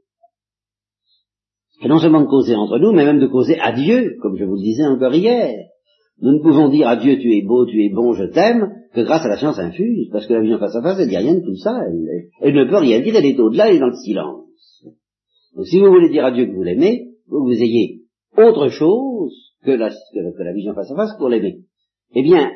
Et 1.81 1.87
non 1.87 1.97
seulement 1.97 2.21
de 2.21 2.27
causer 2.27 2.55
entre 2.55 2.77
nous, 2.79 2.91
mais 2.91 3.05
même 3.05 3.19
de 3.19 3.27
causer 3.27 3.59
à 3.59 3.71
Dieu, 3.71 4.17
comme 4.21 4.37
je 4.37 4.43
vous 4.43 4.55
le 4.55 4.61
disais 4.61 4.85
encore 4.85 5.13
hier. 5.13 5.53
Nous 6.21 6.31
ne 6.31 6.41
pouvons 6.41 6.69
dire 6.69 6.87
à 6.87 6.95
Dieu 6.95 7.17
tu 7.19 7.33
es 7.35 7.41
beau, 7.41 7.65
tu 7.65 7.83
es 7.83 7.89
bon, 7.89 8.13
je 8.13 8.25
t'aime, 8.25 8.71
que 8.93 9.01
grâce 9.01 9.25
à 9.25 9.27
la 9.27 9.37
science 9.37 9.59
infuse, 9.59 10.09
parce 10.11 10.25
que 10.27 10.33
la 10.33 10.41
vision 10.41 10.57
face 10.57 10.75
à 10.75 10.81
face, 10.81 10.97
elle 10.99 11.09
dit 11.09 11.17
rien 11.17 11.35
de 11.35 11.45
tout 11.45 11.57
ça, 11.57 11.77
elle, 12.41 12.53
ne 12.53 12.69
peut 12.69 12.77
rien 12.77 13.01
dire, 13.01 13.15
elle 13.17 13.25
est 13.25 13.39
au-delà, 13.39 13.69
elle 13.69 13.75
est 13.75 13.79
dans 13.79 13.87
le 13.87 13.95
silence. 13.95 14.45
Donc 15.55 15.67
si 15.67 15.79
vous 15.79 15.87
voulez 15.87 16.09
dire 16.09 16.25
à 16.25 16.31
Dieu 16.31 16.45
que 16.45 16.53
vous 16.53 16.63
l'aimez, 16.63 17.09
vous, 17.27 17.43
vous 17.43 17.61
ayez 17.61 18.04
autre 18.37 18.69
chose 18.69 19.53
que 19.63 19.71
la, 19.71 19.89
vision 20.53 20.73
face 20.73 20.91
à 20.91 20.95
face 20.95 21.17
pour 21.17 21.29
l'aimer. 21.29 21.59
Eh 22.13 22.23
bien, 22.23 22.51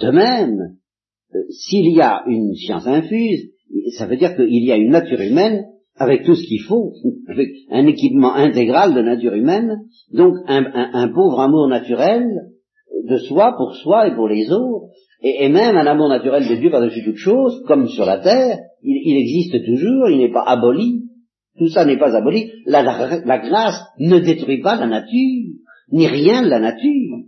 de 0.00 0.10
même, 0.10 0.76
euh, 1.34 1.38
s'il 1.50 1.92
y 1.92 2.00
a 2.00 2.22
une 2.26 2.54
science 2.54 2.86
infuse, 2.86 3.50
ça 3.96 4.06
veut 4.06 4.16
dire 4.16 4.36
qu'il 4.36 4.64
y 4.64 4.72
a 4.72 4.76
une 4.76 4.90
nature 4.90 5.20
humaine 5.20 5.64
avec 5.96 6.24
tout 6.24 6.34
ce 6.34 6.46
qu'il 6.46 6.62
faut, 6.62 6.92
avec 7.28 7.48
un 7.70 7.86
équipement 7.86 8.34
intégral 8.34 8.94
de 8.94 9.02
nature 9.02 9.34
humaine, 9.34 9.78
donc 10.12 10.34
un, 10.46 11.08
pauvre 11.08 11.40
amour 11.40 11.68
naturel 11.68 12.24
de 13.08 13.16
soi 13.18 13.54
pour 13.56 13.74
soi 13.76 14.08
et 14.08 14.14
pour 14.14 14.28
les 14.28 14.50
autres, 14.50 14.86
et, 15.22 15.48
même 15.48 15.76
un 15.76 15.86
amour 15.86 16.08
naturel 16.08 16.46
de 16.48 16.54
Dieu 16.56 16.70
par-dessus 16.70 17.02
toute 17.04 17.16
chose, 17.16 17.62
comme 17.66 17.88
sur 17.88 18.04
la 18.04 18.18
terre, 18.18 18.58
il, 18.82 19.16
existe 19.16 19.64
toujours, 19.64 20.08
il 20.10 20.18
n'est 20.18 20.32
pas 20.32 20.44
aboli, 20.44 21.05
tout 21.58 21.68
ça 21.68 21.84
n'est 21.84 21.98
pas 21.98 22.14
aboli, 22.16 22.52
la, 22.66 22.82
grâce 22.82 23.80
ne 23.98 24.18
détruit 24.18 24.60
pas 24.60 24.76
la 24.76 24.86
nature, 24.86 25.52
ni 25.92 26.06
rien 26.06 26.42
de 26.42 26.48
la 26.48 26.60
nature. 26.60 27.18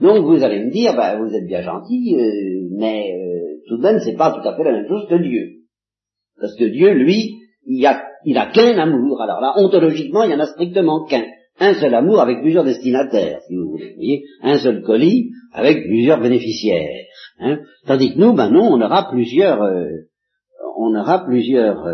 Donc 0.00 0.24
vous 0.24 0.42
allez 0.42 0.64
me 0.64 0.70
dire, 0.70 0.94
bah, 0.94 1.16
vous 1.16 1.34
êtes 1.34 1.46
bien 1.46 1.62
gentil, 1.62 2.16
euh, 2.18 2.68
mais 2.78 3.12
euh, 3.12 3.60
tout 3.68 3.76
de 3.76 3.82
même 3.82 4.00
c'est 4.00 4.16
pas 4.16 4.32
tout 4.32 4.46
à 4.48 4.56
fait 4.56 4.64
la 4.64 4.72
même 4.72 4.88
chose 4.88 5.06
que 5.08 5.22
Dieu. 5.22 5.62
Parce 6.40 6.56
que 6.56 6.64
Dieu, 6.64 6.92
lui, 6.94 7.34
il 7.66 7.86
a, 7.86 8.02
il 8.24 8.36
a 8.38 8.46
qu'un 8.46 8.78
amour. 8.78 9.20
Alors 9.20 9.40
là, 9.40 9.52
ontologiquement, 9.56 10.24
il 10.24 10.32
y 10.32 10.34
en 10.34 10.40
a 10.40 10.46
strictement 10.46 11.04
qu'un. 11.04 11.24
Un 11.60 11.74
seul 11.74 11.94
amour 11.94 12.20
avec 12.20 12.40
plusieurs 12.40 12.64
destinataires, 12.64 13.40
si 13.46 13.54
vous 13.54 13.70
voulez. 13.70 13.92
Voyez 13.94 14.24
un 14.42 14.58
seul 14.58 14.82
colis 14.82 15.30
avec 15.52 15.84
plusieurs 15.84 16.20
bénéficiaires. 16.20 17.04
Hein. 17.38 17.58
Tandis 17.86 18.14
que 18.14 18.18
nous, 18.18 18.32
ben 18.32 18.50
non, 18.50 18.72
on 18.72 18.80
aura 18.80 19.10
plusieurs, 19.10 19.62
euh, 19.62 19.90
on 20.78 20.94
aura 20.94 21.24
plusieurs 21.26 21.86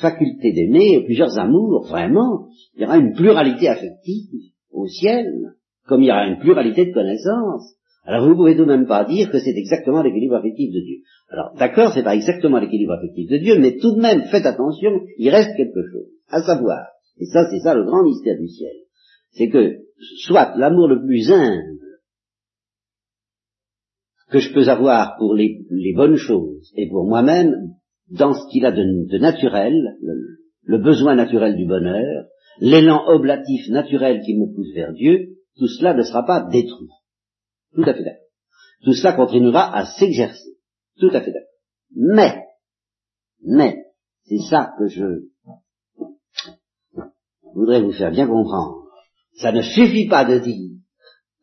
facultés 0.00 0.52
d'aimer, 0.52 1.04
plusieurs 1.04 1.38
amours, 1.38 1.86
vraiment. 1.88 2.48
Il 2.74 2.82
y 2.82 2.84
aura 2.84 2.98
une 2.98 3.14
pluralité 3.14 3.68
affective 3.68 4.52
au 4.70 4.86
ciel 4.86 5.26
comme 5.86 6.02
il 6.02 6.06
y 6.06 6.10
a 6.10 6.26
une 6.26 6.38
pluralité 6.38 6.86
de 6.86 6.92
connaissances, 6.92 7.74
alors 8.04 8.24
vous 8.24 8.30
ne 8.30 8.34
pouvez 8.34 8.56
tout 8.56 8.64
de 8.64 8.74
même 8.74 8.86
pas 8.86 9.04
dire 9.04 9.30
que 9.30 9.38
c'est 9.38 9.56
exactement 9.56 10.02
l'équilibre 10.02 10.36
affectif 10.36 10.72
de 10.72 10.80
Dieu. 10.80 10.96
Alors 11.28 11.54
d'accord, 11.56 11.92
c'est 11.92 12.02
pas 12.02 12.16
exactement 12.16 12.58
l'équilibre 12.58 12.94
affectif 12.94 13.28
de 13.30 13.38
Dieu, 13.38 13.58
mais 13.58 13.78
tout 13.78 13.94
de 13.94 14.00
même, 14.00 14.24
faites 14.24 14.46
attention, 14.46 15.02
il 15.18 15.30
reste 15.30 15.56
quelque 15.56 15.82
chose, 15.90 16.08
à 16.28 16.42
savoir, 16.42 16.86
et 17.18 17.26
ça 17.26 17.48
c'est 17.50 17.60
ça 17.60 17.74
le 17.74 17.84
grand 17.84 18.02
mystère 18.02 18.38
du 18.38 18.48
ciel, 18.48 18.72
c'est 19.32 19.48
que 19.48 19.82
soit 20.24 20.54
l'amour 20.56 20.88
le 20.88 21.04
plus 21.04 21.30
humble 21.30 21.78
que 24.30 24.38
je 24.38 24.52
peux 24.52 24.68
avoir 24.68 25.16
pour 25.18 25.34
les, 25.34 25.60
bonnes 25.94 26.16
choses 26.16 26.72
et 26.74 26.88
pour 26.88 27.06
moi-même, 27.06 27.54
dans 28.12 28.34
ce 28.34 28.46
qu'il 28.50 28.64
a 28.66 28.72
de, 28.72 29.18
naturel, 29.18 29.96
le 30.64 30.78
besoin 30.78 31.14
naturel 31.14 31.56
du 31.56 31.66
bonheur, 31.66 32.26
l'élan 32.60 33.06
oblatif 33.06 33.68
naturel 33.68 34.20
qui 34.24 34.36
me 34.36 34.54
pousse 34.54 34.72
vers 34.74 34.92
Dieu, 34.92 35.36
tout 35.56 35.66
cela 35.66 35.94
ne 35.94 36.02
sera 36.02 36.24
pas 36.24 36.48
détruit. 36.50 36.90
Tout 37.74 37.82
à 37.82 37.94
fait 37.94 38.04
d'accord. 38.04 38.26
Tout 38.84 38.92
cela 38.92 39.12
continuera 39.14 39.74
à 39.74 39.86
s'exercer. 39.86 40.56
Tout 40.98 41.10
à 41.12 41.20
fait 41.20 41.32
d'accord. 41.32 41.48
Mais, 41.94 42.44
mais, 43.44 43.76
c'est 44.24 44.40
ça 44.50 44.72
que 44.78 44.88
je 44.88 45.04
voudrais 47.54 47.82
vous 47.82 47.92
faire 47.92 48.10
bien 48.10 48.26
comprendre. 48.26 48.88
Ça 49.34 49.52
ne 49.52 49.62
suffit 49.62 50.08
pas 50.08 50.24
de 50.24 50.38
dire, 50.38 50.76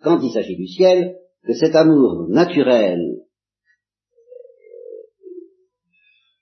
quand 0.02 0.20
il 0.22 0.32
s'agit 0.32 0.56
du 0.56 0.68
ciel, 0.68 1.16
que 1.46 1.54
cet 1.54 1.76
amour 1.76 2.28
naturel, 2.30 3.00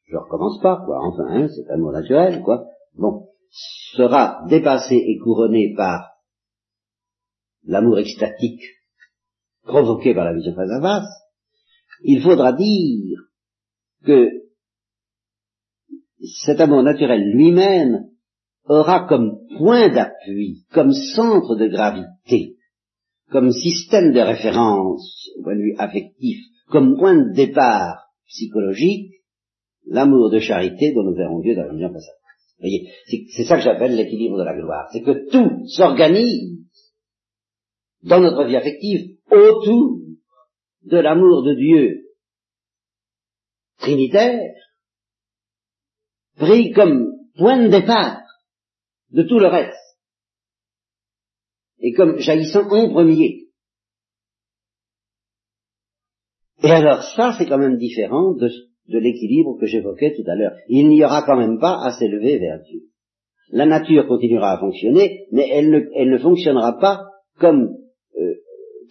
je 0.07 0.15
recommence 0.15 0.59
pas, 0.61 0.81
quoi, 0.85 0.99
enfin, 1.01 1.25
hein, 1.27 1.47
cet 1.49 1.69
amour 1.69 1.91
naturel, 1.91 2.41
quoi, 2.41 2.65
bon, 2.95 3.27
sera 3.49 4.43
dépassé 4.49 4.95
et 4.95 5.17
couronné 5.19 5.73
par 5.75 6.11
l'amour 7.65 7.99
extatique 7.99 8.61
provoqué 9.63 10.15
par 10.15 10.25
la 10.25 10.33
vision 10.33 10.55
face 10.55 10.71
à 10.71 10.81
face, 10.81 11.09
il 12.01 12.21
faudra 12.21 12.53
dire 12.53 13.19
que 14.05 14.29
cet 16.43 16.59
amour 16.61 16.83
naturel 16.83 17.21
lui-même 17.33 18.09
aura 18.65 19.07
comme 19.07 19.39
point 19.57 19.89
d'appui, 19.89 20.65
comme 20.73 20.93
centre 20.93 21.55
de 21.55 21.67
gravité, 21.67 22.55
comme 23.29 23.51
système 23.51 24.13
de 24.13 24.19
référence 24.19 25.29
au 25.37 25.43
point 25.43 25.57
affectif, 25.77 26.37
comme 26.69 26.97
point 26.97 27.15
de 27.15 27.33
départ 27.33 28.07
psychologique, 28.27 29.16
l'amour 29.87 30.29
de 30.29 30.39
charité 30.39 30.93
dont 30.93 31.03
nous 31.03 31.15
verrons 31.15 31.39
Dieu 31.39 31.55
dans 31.55 31.63
la 31.63 31.73
vision 31.73 31.89
voyez, 32.59 32.91
c'est 33.35 33.45
ça 33.45 33.57
que 33.57 33.63
j'appelle 33.63 33.95
l'équilibre 33.95 34.37
de 34.37 34.43
la 34.43 34.55
gloire. 34.55 34.89
C'est 34.91 35.01
que 35.01 35.29
tout 35.29 35.67
s'organise 35.67 36.57
dans 38.03 38.19
notre 38.19 38.45
vie 38.45 38.55
affective 38.55 39.17
autour 39.31 39.99
de 40.83 40.97
l'amour 40.97 41.43
de 41.43 41.53
Dieu 41.55 42.03
trinitaire, 43.79 44.53
pris 46.37 46.71
comme 46.71 47.11
point 47.37 47.63
de 47.63 47.69
départ 47.69 48.21
de 49.11 49.23
tout 49.23 49.39
le 49.39 49.47
reste, 49.47 49.77
et 51.79 51.93
comme 51.93 52.17
jaillissant 52.17 52.67
en 52.69 52.89
premier. 52.89 53.47
Et 56.63 56.71
alors 56.71 57.03
ça, 57.15 57.35
c'est 57.37 57.47
quand 57.47 57.59
même 57.59 57.77
différent 57.77 58.33
de, 58.33 58.49
l'équilibre 58.89 59.57
que 59.59 59.65
j'évoquais 59.65 60.15
tout 60.15 60.29
à 60.29 60.35
l'heure. 60.35 60.55
Il 60.69 60.89
n'y 60.89 61.03
aura 61.03 61.23
quand 61.23 61.37
même 61.37 61.59
pas 61.59 61.79
à 61.83 61.91
s'élever 61.91 62.39
vers 62.39 62.61
Dieu. 62.63 62.81
La 63.49 63.65
nature 63.65 64.07
continuera 64.07 64.53
à 64.53 64.59
fonctionner, 64.59 65.27
mais 65.31 65.47
elle 65.49 65.69
ne, 65.69 66.17
fonctionnera 66.17 66.79
pas 66.79 67.05
comme 67.39 67.75
euh, 68.19 68.33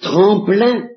tremplin 0.01 0.89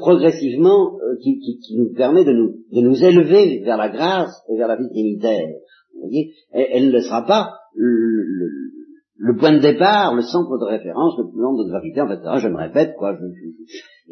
progressivement 0.00 0.98
euh, 0.98 1.16
qui, 1.22 1.38
nous 1.76 1.92
permet 1.94 2.24
de 2.24 2.32
nous, 2.32 2.56
de 2.72 3.04
élever 3.04 3.60
vers 3.64 3.76
la 3.76 3.88
grâce 3.88 4.42
et 4.48 4.56
vers 4.56 4.68
la 4.68 4.76
vie. 4.76 4.88
Vous 4.88 6.00
voyez 6.00 6.32
elle, 6.52 6.90
ne 6.90 7.00
sera 7.00 7.24
pas 7.26 7.52
point 9.38 9.52
de 9.52 9.60
départ, 9.60 10.14
le 10.14 10.22
centre 10.22 10.58
de 10.58 10.64
référence, 10.64 11.14
le 11.18 11.30
plan 11.30 11.52
de 11.54 11.68
gravité, 11.68 12.00
en 12.00 12.08
fait, 12.08 12.20
je 12.38 12.48
me 12.48 12.56
répète, 12.56 12.94
quoi, 12.98 13.14
je, 13.14 13.26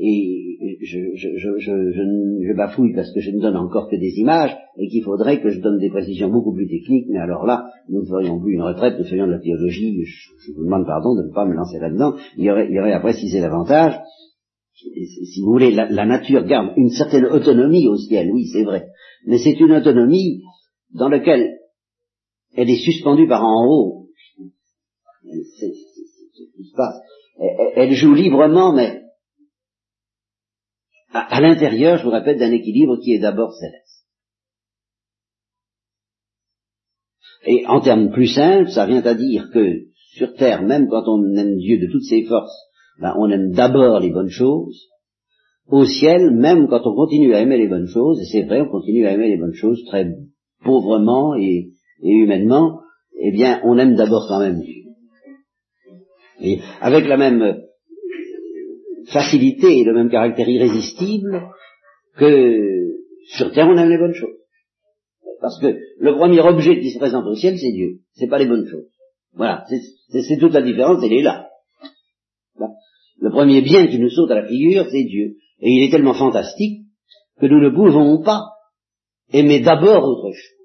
et 0.01 0.79
je, 0.83 0.99
je, 1.17 1.29
je, 1.37 1.59
je, 1.59 2.57
bafouille 2.57 2.95
parce 2.95 3.13
que 3.13 3.21
je 3.21 3.31
ne 3.31 3.41
donne 3.41 3.57
encore 3.57 3.89
que 3.89 3.97
des 3.97 4.19
images, 4.19 4.57
et 4.77 4.89
qu'il 4.89 5.03
faudrait 5.03 5.41
que 5.41 5.49
je 5.49 5.61
donne 5.61 5.79
des 5.79 5.91
précisions 5.91 6.29
beaucoup 6.29 6.55
plus 6.55 6.69
techniques, 6.69 7.07
mais 7.11 7.19
alors 7.19 7.47
là, 7.47 7.65
nous 7.89 8.03
ne 8.03 8.07
ferions 8.07 8.39
plus 8.41 8.55
une 8.55 8.63
retraite, 8.63 8.99
nous 8.99 9.05
ferions 9.05 9.27
de 9.27 9.33
la 9.33 9.41
théologie, 9.41 10.05
je, 10.05 10.53
vous 10.57 10.65
demande 10.65 10.87
pardon 10.87 11.15
de 11.17 11.29
ne 11.29 11.35
pas 11.35 11.47
me 11.47 11.55
lancer 11.55 11.79
là-dedans, 11.79 12.15
il 12.37 12.45
y 12.45 12.51
aurait, 12.51 12.69
il 12.69 12.75
y 12.75 12.79
aurait 12.79 12.93
à 12.93 13.01
préciser 13.01 13.41
davantage, 13.41 13.99
si 14.75 15.41
vous 15.41 15.51
voulez, 15.51 15.73
la, 15.73 16.07
nature 16.07 16.45
garde 16.45 16.73
une 16.77 16.91
certaine 16.91 17.25
autonomie 17.25 17.89
au 17.89 17.97
ciel, 17.97 18.31
oui, 18.33 18.47
c'est 18.53 18.65
vrai, 18.65 18.89
mais 19.27 19.39
c'est 19.39 19.59
une 19.59 19.73
autonomie 19.73 20.43
dans 20.95 21.09
laquelle 21.09 21.59
elle 22.55 22.71
est 22.71 22.85
suspendue 22.85 23.27
par 23.27 23.45
en 23.45 23.67
haut. 23.67 24.08
Elle, 27.77 27.93
joue 27.93 28.15
librement, 28.15 28.73
mais 28.73 29.03
à, 31.13 31.41
l'intérieur, 31.41 31.99
je 31.99 32.05
vous 32.05 32.11
répète, 32.11 32.39
d'un 32.39 32.53
équilibre 32.53 32.99
qui 33.03 33.15
est 33.15 33.21
d'abord 33.21 33.53
céleste. 33.53 34.07
Et 37.47 37.67
en 37.67 37.81
termes 37.81 38.11
plus 38.11 38.27
simples, 38.27 38.71
ça 38.71 38.87
vient 38.87 39.03
à 39.03 39.15
dire 39.15 39.49
que 39.53 39.89
sur 40.17 40.35
Terre, 40.35 40.63
même 40.63 40.89
quand 40.89 41.05
on 41.07 41.23
aime 41.37 41.57
Dieu 41.57 41.79
de 41.79 41.91
toutes 41.91 42.05
ses 42.05 42.25
forces, 42.25 42.69
ben, 43.01 43.15
on 43.17 43.31
aime 43.31 43.53
d'abord 43.53 44.01
les 44.01 44.11
bonnes 44.11 44.31
choses. 44.31 44.89
Au 45.69 45.85
ciel, 45.85 46.31
même 46.31 46.67
quand 46.69 46.81
on 46.87 46.95
continue 46.95 47.35
à 47.35 47.41
aimer 47.41 47.59
les 47.59 47.69
bonnes 47.69 47.89
choses, 47.89 48.21
et 48.21 48.25
c'est 48.25 48.43
vrai, 48.43 48.63
on 48.63 48.71
continue 48.71 49.07
à 49.07 49.13
aimer 49.13 49.29
les 49.29 49.37
bonnes 49.37 49.55
choses 49.55 49.85
très 49.87 50.09
pauvrement 50.65 51.35
et, 51.37 51.71
humainement, 52.03 52.81
eh 53.21 53.33
bien, 53.33 53.61
on 53.65 53.79
aime 53.79 53.95
d'abord 53.95 54.27
quand 54.29 54.41
même 54.41 54.61
Dieu. 54.61 54.78
Avec 56.81 57.07
la 57.07 57.17
même 57.17 57.63
facilité 59.07 59.79
et 59.79 59.85
le 59.85 59.95
même 59.95 60.11
caractère 60.11 60.49
irrésistible 60.49 61.49
que 62.17 62.59
sur 63.29 63.53
terre 63.53 63.69
on 63.69 63.77
aime 63.77 63.91
les 63.91 63.99
bonnes 63.99 64.15
choses. 64.15 64.37
Parce 65.41 65.61
que 65.61 65.79
le 65.99 66.15
premier 66.15 66.41
objet 66.41 66.81
qui 66.81 66.91
se 66.91 66.99
présente 66.99 67.25
au 67.27 67.35
ciel, 67.35 67.59
c'est 67.59 67.73
Dieu. 67.73 68.01
C'est 68.13 68.29
pas 68.29 68.39
les 68.39 68.47
bonnes 68.47 68.67
choses. 68.67 68.89
Voilà. 69.35 69.65
C'est 70.11 70.39
toute 70.39 70.53
la 70.53 70.63
différence, 70.63 71.03
elle 71.05 71.13
est 71.13 71.23
là. 71.23 71.49
Le 73.21 73.31
premier 73.31 73.63
bien 73.63 73.87
qui 73.89 73.99
nous 73.99 74.11
saute 74.11 74.31
à 74.31 74.37
la 74.37 74.47
figure, 74.47 74.87
c'est 74.91 75.05
Dieu. 75.05 75.37
Et 75.61 75.71
il 75.71 75.85
est 75.85 75.91
tellement 75.91 76.15
fantastique 76.15 76.83
que 77.41 77.47
nous 77.47 77.61
ne 77.61 77.71
pouvons 77.71 78.23
pas 78.23 78.43
aimer 79.33 79.61
d'abord 79.61 80.05
autre 80.05 80.33
chose. 80.33 80.59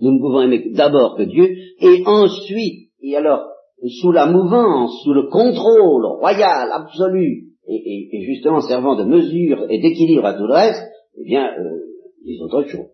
Nous 0.00 0.12
ne 0.12 0.18
pouvons 0.18 0.42
aimer 0.42 0.70
d'abord 0.72 1.16
que 1.16 1.24
Dieu, 1.24 1.54
et 1.80 2.02
ensuite, 2.06 2.90
et 3.02 3.16
alors, 3.16 3.49
sous 3.88 4.12
la 4.12 4.26
mouvance, 4.26 5.02
sous 5.02 5.12
le 5.12 5.28
contrôle 5.28 6.06
royal, 6.18 6.68
absolu, 6.72 7.50
et, 7.66 8.22
justement 8.26 8.60
servant 8.60 8.96
de 8.96 9.04
mesure 9.04 9.66
et 9.70 9.80
d'équilibre 9.80 10.26
à 10.26 10.34
tout 10.34 10.46
le 10.46 10.54
reste, 10.54 10.82
eh 11.18 11.24
bien, 11.24 11.46
euh, 11.46 11.80
les 12.24 12.40
autres 12.42 12.64
choses. 12.64 12.90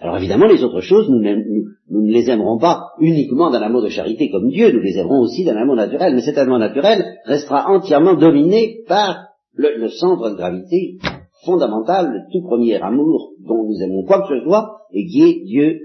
Alors 0.00 0.16
évidemment, 0.16 0.46
les 0.46 0.62
autres 0.62 0.80
choses, 0.80 1.08
nous, 1.08 1.20
ne 1.20 2.12
les 2.12 2.28
aimerons 2.28 2.58
pas 2.58 2.92
uniquement 3.00 3.50
d'un 3.50 3.62
amour 3.62 3.82
de 3.82 3.88
charité 3.88 4.30
comme 4.30 4.48
Dieu, 4.48 4.72
nous 4.72 4.80
les 4.80 4.98
aimerons 4.98 5.20
aussi 5.20 5.44
d'un 5.44 5.56
amour 5.56 5.76
naturel, 5.76 6.14
mais 6.14 6.22
cet 6.22 6.38
amour 6.38 6.58
naturel 6.58 7.04
restera 7.24 7.70
entièrement 7.70 8.14
dominé 8.14 8.82
par 8.88 9.28
le, 9.54 9.88
centre 9.88 10.30
de 10.30 10.36
gravité 10.36 10.98
fondamental, 11.44 12.10
le 12.12 12.20
tout 12.32 12.46
premier 12.46 12.76
amour 12.82 13.32
dont 13.40 13.64
nous 13.64 13.82
aimons 13.82 14.04
quoi 14.04 14.22
que 14.22 14.38
ce 14.38 14.44
soit, 14.44 14.78
et 14.92 15.06
qui 15.06 15.22
est 15.22 15.44
Dieu 15.44 15.78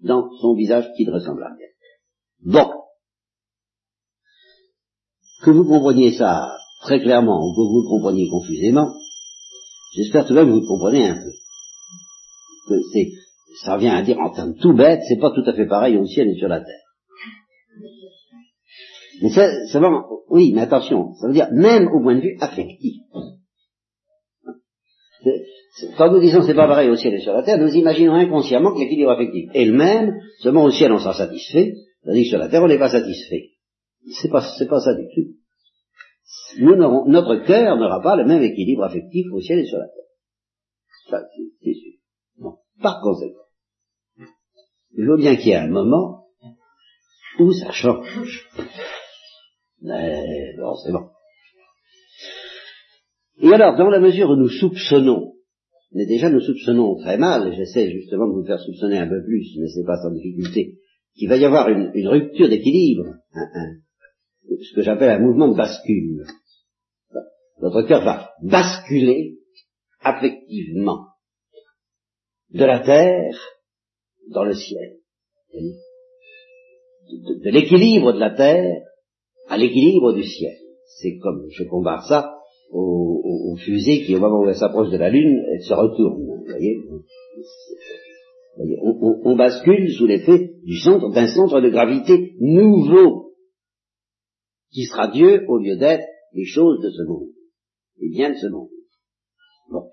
dans 0.00 0.28
son 0.40 0.54
visage 0.54 0.90
qui 0.96 1.06
ne 1.06 1.12
ressemble 1.12 1.42
à 1.42 1.48
rien. 1.48 1.68
Bon. 2.44 2.83
Que 5.44 5.50
vous 5.50 5.64
compreniez 5.64 6.12
ça 6.12 6.56
très 6.82 7.00
clairement, 7.00 7.38
ou 7.44 7.52
que 7.52 7.60
vous 7.60 7.82
le 7.82 7.88
compreniez 7.88 8.28
confusément, 8.28 8.94
j'espère 9.94 10.26
tout 10.26 10.34
de 10.34 10.38
même 10.38 10.48
que 10.48 10.52
vous 10.52 10.60
le 10.60 10.66
comprenez 10.66 11.06
un 11.06 11.16
peu. 11.16 11.30
Que 12.68 12.80
c'est 12.92 13.08
ça 13.62 13.76
vient 13.76 13.94
à 13.94 14.02
dire 14.02 14.18
en 14.18 14.30
termes 14.30 14.56
tout 14.56 14.74
bêtes, 14.74 15.02
c'est 15.08 15.20
pas 15.20 15.30
tout 15.30 15.44
à 15.46 15.52
fait 15.52 15.66
pareil 15.66 15.96
au 15.96 16.06
ciel 16.06 16.28
et 16.28 16.38
sur 16.38 16.48
la 16.48 16.60
terre. 16.60 16.82
Mais 19.22 19.30
ça, 19.30 19.66
ça 19.68 19.80
va, 19.80 19.90
oui, 20.28 20.52
mais 20.54 20.62
attention, 20.62 21.14
ça 21.14 21.28
veut 21.28 21.34
dire 21.34 21.48
même 21.52 21.88
au 21.88 22.02
point 22.02 22.16
de 22.16 22.20
vue 22.20 22.36
affectif. 22.40 23.02
Quand 25.96 26.10
nous 26.10 26.20
disons 26.20 26.42
c'est 26.42 26.54
pas 26.54 26.66
pareil 26.66 26.90
au 26.90 26.96
ciel 26.96 27.14
et 27.14 27.20
sur 27.20 27.32
la 27.32 27.42
terre, 27.42 27.58
nous 27.58 27.74
imaginons 27.74 28.14
inconsciemment 28.14 28.72
que 28.72 28.80
l'équilibre 28.80 29.10
affectif 29.10 29.50
est 29.54 29.64
le 29.64 29.76
même, 29.76 30.14
seulement 30.40 30.64
au 30.64 30.70
ciel 30.70 30.92
on 30.92 30.98
sera 30.98 31.14
satisfait, 31.14 31.74
tandis 32.04 32.24
que 32.24 32.28
sur 32.30 32.38
la 32.38 32.48
terre 32.48 32.62
on 32.62 32.68
n'est 32.68 32.78
pas 32.78 32.90
satisfait. 32.90 33.53
C'est 34.12 34.30
pas, 34.30 34.42
c'est 34.58 34.68
pas 34.68 34.80
ça 34.80 34.94
du 34.94 35.06
tout. 35.14 35.30
Nous 36.60 36.76
notre 36.76 37.36
cœur 37.46 37.76
n'aura 37.76 38.00
pas 38.00 38.16
le 38.16 38.24
même 38.24 38.42
équilibre 38.42 38.84
affectif 38.84 39.26
au 39.32 39.40
ciel 39.40 39.60
et 39.60 39.66
sur 39.66 39.78
la 39.78 39.86
terre. 39.86 40.04
Ça, 41.10 41.22
c'est 41.62 41.74
sûr. 41.74 41.92
Par 42.82 43.00
conséquent, 43.02 43.44
je 44.96 45.04
veux 45.04 45.16
bien 45.16 45.36
qu'il 45.36 45.48
y 45.48 45.50
ait 45.50 45.56
un 45.56 45.68
moment 45.68 46.26
où 47.38 47.52
ça 47.52 47.70
change. 47.72 48.48
Mais 49.80 50.54
bon, 50.58 50.74
c'est 50.76 50.92
bon. 50.92 51.08
Et 53.38 53.52
alors, 53.52 53.76
dans 53.76 53.90
la 53.90 54.00
mesure 54.00 54.30
où 54.30 54.36
nous 54.36 54.48
soupçonnons, 54.48 55.34
mais 55.92 56.06
déjà 56.06 56.30
nous 56.30 56.40
soupçonnons 56.40 56.96
très 56.96 57.18
mal, 57.18 57.54
j'essaie 57.54 57.90
justement 57.90 58.28
de 58.28 58.32
vous 58.32 58.46
faire 58.46 58.60
soupçonner 58.60 58.98
un 58.98 59.08
peu 59.08 59.22
plus, 59.24 59.56
mais 59.58 59.68
c'est 59.68 59.84
pas 59.84 59.96
sans 59.96 60.12
difficulté, 60.12 60.78
qu'il 61.16 61.28
va 61.28 61.36
y 61.36 61.44
avoir 61.44 61.68
une, 61.68 62.08
rupture 62.08 62.48
d'équilibre, 62.48 63.14
ce 64.48 64.74
que 64.74 64.82
j'appelle 64.82 65.10
un 65.10 65.20
mouvement 65.20 65.48
de 65.48 65.56
bascule. 65.56 66.24
Notre 67.60 67.82
cœur 67.82 68.04
va 68.04 68.30
basculer 68.42 69.38
affectivement 70.00 71.06
de 72.50 72.64
la 72.64 72.80
terre 72.80 73.34
dans 74.30 74.44
le 74.44 74.54
ciel. 74.54 74.98
De, 77.10 77.50
l'équilibre 77.50 78.12
de 78.12 78.20
la 78.20 78.30
terre 78.30 78.82
à 79.48 79.56
l'équilibre 79.56 80.12
du 80.12 80.24
ciel. 80.24 80.56
C'est 81.00 81.18
comme, 81.18 81.46
je 81.50 81.64
compare 81.64 82.06
ça 82.06 82.34
aux, 82.70 83.56
fusées 83.64 84.02
qui, 84.04 84.16
au 84.16 84.20
moment 84.20 84.40
où 84.40 84.48
elles 84.48 84.56
s'approchent 84.56 84.90
de 84.90 84.96
la 84.96 85.10
Lune, 85.10 85.40
elles 85.52 85.62
se 85.62 85.74
retournent. 85.74 86.24
Vous 86.24 86.44
voyez, 86.44 86.76
on, 89.24 89.36
bascule 89.36 89.92
sous 89.92 90.06
l'effet 90.06 90.50
d'un 91.14 91.26
centre 91.28 91.60
de 91.60 91.68
gravité 91.70 92.34
nouveau, 92.40 93.23
qui 94.74 94.84
sera 94.84 95.08
Dieu 95.08 95.44
au 95.48 95.58
lieu 95.58 95.76
d'être 95.76 96.04
les 96.32 96.44
choses 96.44 96.82
de 96.82 96.90
ce 96.90 97.02
monde, 97.08 97.28
et 98.00 98.10
bien 98.10 98.30
de 98.30 98.36
ce 98.36 98.48
monde. 98.48 98.68
Bon. 99.70 99.88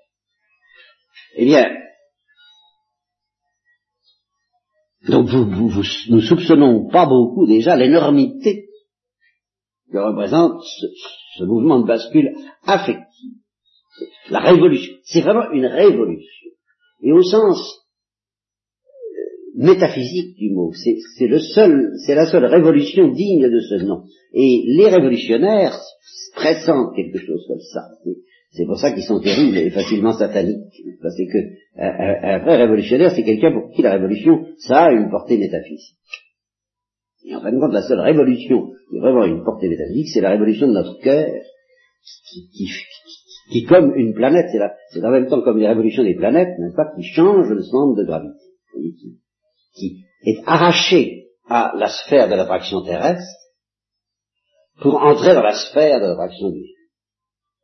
Eh 1.36 1.46
bien, 1.46 1.70
Donc 5.08 5.28
vous, 5.28 5.46
vous, 5.46 5.84
nous 6.10 6.22
soupçonnons 6.22 6.88
pas 6.90 7.08
beaucoup 7.08 7.48
déjà 7.48 7.76
l'énormité 7.76 8.68
que 9.92 9.98
représente 9.98 10.62
ce, 11.38 11.44
mouvement 11.44 11.82
de 11.82 11.88
bascule 11.88 12.34
affectif. 12.66 13.08
La 14.30 14.40
révolution. 14.40 14.94
C'est 15.04 15.22
vraiment 15.22 15.52
une 15.52 15.66
révolution. 15.66 16.50
Et 17.02 17.12
au 17.12 17.24
sens 17.24 17.81
métaphysique 19.56 20.38
du 20.38 20.52
mot, 20.52 20.72
c'est 20.74 21.28
le 21.28 21.40
seul, 21.40 21.92
c'est 22.06 22.16
la 22.16 22.26
seule 22.26 22.46
révolution 22.46 23.12
digne 23.12 23.50
de 23.50 23.60
ce 23.60 23.84
nom. 23.84 24.04
Et 24.34 24.64
les 24.66 24.88
révolutionnaires 24.88 25.78
pressentent 26.36 26.96
quelque 26.96 27.20
chose 27.20 27.46
comme 27.48 27.60
ça. 27.60 27.82
C'est 28.52 28.66
pour 28.66 28.78
ça 28.78 28.92
qu'ils 28.92 29.04
sont 29.04 29.22
terribles 29.22 29.58
et 29.58 29.70
facilement 29.70 30.14
sataniques. 30.14 30.84
C'est 31.16 31.28
que 31.28 31.38
un, 31.78 32.40
vrai 32.40 32.58
révolutionnaire, 32.58 33.12
c'est 33.16 33.24
quelqu'un 33.24 33.52
pour 33.52 33.72
qui 33.72 33.82
la 33.82 33.94
révolution, 33.94 34.46
ça 34.58 34.86
a 34.86 34.92
une 34.92 35.10
portée 35.10 35.38
métaphysique. 35.38 35.98
Et 37.26 37.36
en 37.36 37.42
fin 37.42 37.52
de 37.52 37.60
compte, 37.60 37.74
la 37.74 37.84
seule 37.84 38.00
révolution 38.00 38.72
qui 38.90 38.98
a 38.98 39.02
vraiment 39.02 39.26
une 39.26 39.44
portée 39.44 39.70
métaphysique, 39.70 40.10
c'est 40.14 40.22
la 40.22 40.32
révolution 40.32 40.68
de 40.68 40.74
notre 40.74 41.00
cœur, 41.00 41.30
qui, 42.30 42.68
qui, 43.52 43.64
comme 43.64 43.96
une 43.96 44.14
planète, 44.14 44.48
c'est 44.92 45.06
en 45.06 45.12
même 45.12 45.28
temps 45.28 45.42
comme 45.42 45.60
les 45.60 45.68
révolutions 45.68 46.04
des 46.04 46.16
planètes, 46.16 46.58
n'est-ce 46.60 46.76
pas, 46.76 46.92
qui 46.96 47.04
change 47.04 47.48
le 47.50 47.62
centre 47.62 47.96
de 47.96 48.06
gravité, 48.06 48.40
qui, 49.74 50.04
est 50.24 50.44
arraché 50.46 51.30
à 51.50 51.74
la 51.76 51.90
sphère 51.90 52.30
de 52.30 52.36
l'attraction 52.36 52.84
terrestre 52.84 53.26
pour 54.80 55.02
entrer 55.02 55.34
dans 55.34 55.42
la 55.42 55.56
sphère 55.56 56.00
de 56.00 56.06
l'attraction 56.06 56.50
divine. 56.50 56.76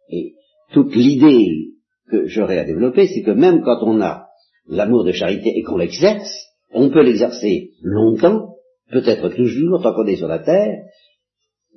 Et 0.09 0.33
toute 0.73 0.95
l'idée 0.95 1.73
que 2.09 2.25
j'aurais 2.27 2.59
à 2.59 2.65
développer, 2.65 3.07
c'est 3.07 3.23
que 3.23 3.31
même 3.31 3.61
quand 3.63 3.79
on 3.83 4.01
a 4.01 4.27
l'amour 4.67 5.03
de 5.03 5.11
charité 5.11 5.51
et 5.55 5.63
qu'on 5.63 5.77
l'exerce, 5.77 6.47
on 6.71 6.89
peut 6.89 7.03
l'exercer 7.03 7.71
longtemps, 7.81 8.55
peut-être 8.91 9.29
toujours, 9.29 9.81
tant 9.81 9.93
qu'on 9.93 10.05
est 10.07 10.17
sur 10.17 10.27
la 10.27 10.39
terre, 10.39 10.83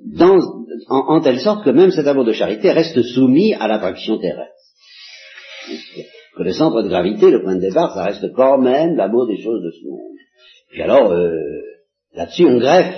dans, 0.03 0.39
en, 0.89 1.21
telle 1.21 1.39
sorte 1.39 1.63
que 1.63 1.69
même 1.69 1.91
cet 1.91 2.07
amour 2.07 2.25
de 2.25 2.33
charité 2.33 2.71
reste 2.71 3.01
soumis 3.01 3.53
à 3.53 3.67
l'attraction 3.67 4.17
terrestre. 4.17 4.55
Que 6.35 6.43
le 6.43 6.53
centre 6.53 6.81
de 6.81 6.89
gravité, 6.89 7.29
le 7.29 7.43
point 7.43 7.55
de 7.55 7.61
départ, 7.61 7.93
ça 7.93 8.05
reste 8.05 8.33
quand 8.33 8.57
même 8.57 8.95
l'amour 8.95 9.27
des 9.27 9.37
choses 9.41 9.61
de 9.63 9.71
ce 9.71 9.87
monde. 9.87 10.10
Puis 10.71 10.81
alors, 10.81 11.11
euh, 11.11 11.35
là-dessus, 12.13 12.45
on 12.45 12.57
greffe, 12.57 12.95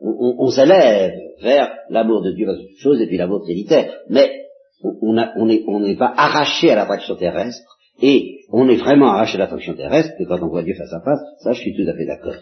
on, 0.00 0.48
s'élève 0.48 1.12
vers 1.40 1.72
l'amour 1.88 2.22
de 2.22 2.32
Dieu, 2.32 2.46
toute 2.46 2.78
chose, 2.78 3.00
et 3.00 3.06
puis 3.06 3.16
l'amour 3.16 3.42
trinitaire. 3.42 3.94
Mais 4.10 4.30
on 4.82 5.46
n'est 5.46 5.64
on 5.66 5.96
pas 5.96 6.12
arraché 6.16 6.70
à 6.70 6.76
l'attraction 6.76 7.16
terrestre, 7.16 7.78
et 8.02 8.40
on 8.50 8.68
est 8.68 8.76
vraiment 8.76 9.08
arraché 9.08 9.36
à 9.36 9.38
l'attraction 9.38 9.74
terrestre 9.74 10.12
que 10.18 10.24
quand 10.24 10.42
on 10.42 10.48
voit 10.48 10.62
Dieu 10.62 10.74
face 10.74 10.92
à 10.92 11.00
face, 11.00 11.20
ça 11.42 11.52
je 11.52 11.60
suis 11.60 11.74
tout 11.74 11.88
à 11.88 11.94
fait 11.94 12.06
d'accord. 12.06 12.36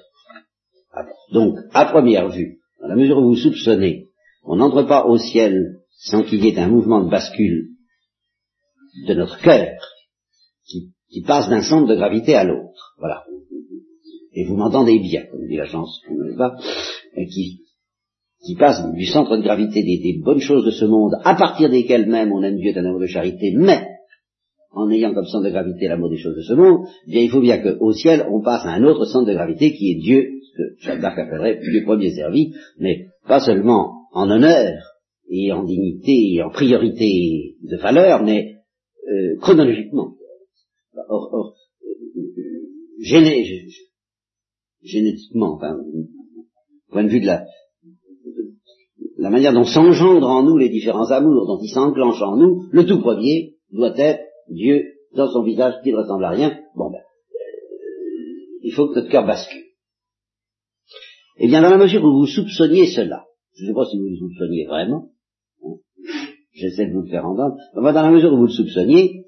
Donc, 1.33 1.57
à 1.73 1.87
première 1.87 2.29
vue, 2.29 2.59
dans 2.81 2.88
la 2.88 2.97
mesure 2.97 3.18
où 3.18 3.29
vous 3.29 3.37
soupçonnez, 3.37 4.09
on 4.45 4.57
n'entre 4.57 4.83
pas 4.83 5.07
au 5.07 5.16
ciel 5.18 5.79
sans 5.90 6.25
qu'il 6.25 6.45
y 6.45 6.49
ait 6.49 6.59
un 6.59 6.68
mouvement 6.68 7.05
de 7.05 7.11
bascule 7.11 7.68
de 9.07 9.14
notre 9.14 9.40
cœur 9.40 9.79
qui, 10.66 11.23
passe 11.27 11.49
d'un 11.49 11.62
centre 11.62 11.87
de 11.87 11.95
gravité 11.95 12.35
à 12.35 12.45
l'autre. 12.45 12.95
Voilà. 12.99 13.25
Et 14.35 14.45
vous 14.45 14.57
m'entendez 14.57 14.99
bien, 14.99 15.25
comme 15.31 15.47
dit 15.47 15.57
la 15.57 15.66
chanson, 15.66 16.01
pas, 16.38 16.57
qui, 17.14 17.61
qui 18.45 18.55
passe 18.57 18.83
du 18.95 19.07
centre 19.07 19.37
de 19.37 19.42
gravité 19.42 19.83
des, 19.83 20.21
bonnes 20.23 20.40
choses 20.40 20.64
de 20.64 20.71
ce 20.71 20.85
monde, 20.85 21.12
à 21.25 21.35
partir 21.35 21.71
desquelles 21.71 22.07
même 22.07 22.33
on 22.33 22.42
aime 22.42 22.57
Dieu 22.57 22.73
d'un 22.73 22.85
amour 22.85 23.01
de 23.01 23.07
charité, 23.07 23.53
mais 23.57 23.87
en 24.71 24.90
ayant 24.90 25.12
comme 25.12 25.27
centre 25.27 25.45
de 25.45 25.51
gravité 25.51 25.87
l'amour 25.87 26.09
des 26.09 26.16
choses 26.16 26.37
de 26.37 26.42
ce 26.42 26.55
monde, 26.55 26.87
eh 27.07 27.11
bien 27.11 27.21
il 27.21 27.31
faut 27.31 27.42
bien 27.42 27.59
qu'au 27.59 27.92
ciel 27.92 28.27
on 28.31 28.40
passe 28.40 28.64
à 28.64 28.71
un 28.71 28.85
autre 28.85 29.05
centre 29.05 29.27
de 29.27 29.35
gravité 29.35 29.73
qui 29.75 29.92
est 29.92 30.01
Dieu, 30.01 30.31
que 30.57 30.62
Jacques 30.81 31.05
appellerait 31.05 31.61
Dieu 31.61 31.83
premier 31.85 32.11
servi, 32.11 32.53
mais 32.79 33.07
pas 33.27 33.40
seulement 33.40 34.07
en 34.12 34.31
honneur 34.31 34.73
et 35.29 35.53
en 35.53 35.64
dignité 35.64 36.35
et 36.35 36.42
en 36.42 36.51
priorité 36.51 37.57
de 37.62 37.77
valeur, 37.77 38.23
mais 38.23 38.57
euh, 39.11 39.37
chronologiquement. 39.40 40.14
Or, 41.09 41.29
or 41.33 41.55
géné, 43.01 43.45
génétiquement, 44.83 45.55
enfin, 45.55 45.79
point 46.90 47.05
de 47.05 47.09
vue 47.09 47.21
de 47.21 47.27
la, 47.27 47.47
la 49.16 49.31
manière 49.31 49.53
dont 49.53 49.64
s'engendrent 49.64 50.29
en 50.29 50.42
nous 50.42 50.59
les 50.59 50.68
différents 50.68 51.11
amours, 51.11 51.47
dont 51.47 51.62
ils 51.62 51.73
s'enclenchent 51.73 52.23
en 52.23 52.37
nous, 52.37 52.68
le 52.71 52.87
tout 52.87 53.01
premier 53.01 53.55
doit 53.71 53.97
être 53.97 54.21
Dieu 54.49 54.83
dans 55.14 55.31
son 55.31 55.42
visage 55.42 55.75
qui 55.83 55.92
ne 55.92 55.99
ressemble 55.99 56.25
à 56.25 56.31
rien. 56.31 56.59
Bon 56.75 56.90
ben, 56.90 56.99
euh, 56.99 58.59
il 58.62 58.73
faut 58.73 58.88
que 58.88 58.97
notre 58.97 59.11
cœur 59.11 59.27
bascule. 59.27 59.62
Eh 61.38 61.49
bien, 61.49 61.62
dans 61.62 61.71
la 61.71 61.79
mesure 61.79 62.05
où 62.05 62.12
vous 62.12 62.27
soupçonniez 62.27 62.87
cela, 62.87 63.25
je 63.55 63.64
ne 63.64 63.68
sais 63.68 63.75
pas 63.75 63.87
si 63.87 63.99
vous 63.99 64.09
le 64.09 64.16
soupçonniez 64.16 64.66
vraiment, 64.66 65.11
hein, 65.64 65.77
j'essaie 66.53 66.87
de 66.87 66.92
vous 66.92 67.03
le 67.03 67.09
faire 67.09 67.25
entendre, 67.25 67.57
mais 67.75 67.92
dans 67.92 68.03
la 68.03 68.11
mesure 68.11 68.33
où 68.33 68.37
vous 68.37 68.47
le 68.47 68.53
soupçonniez, 68.53 69.25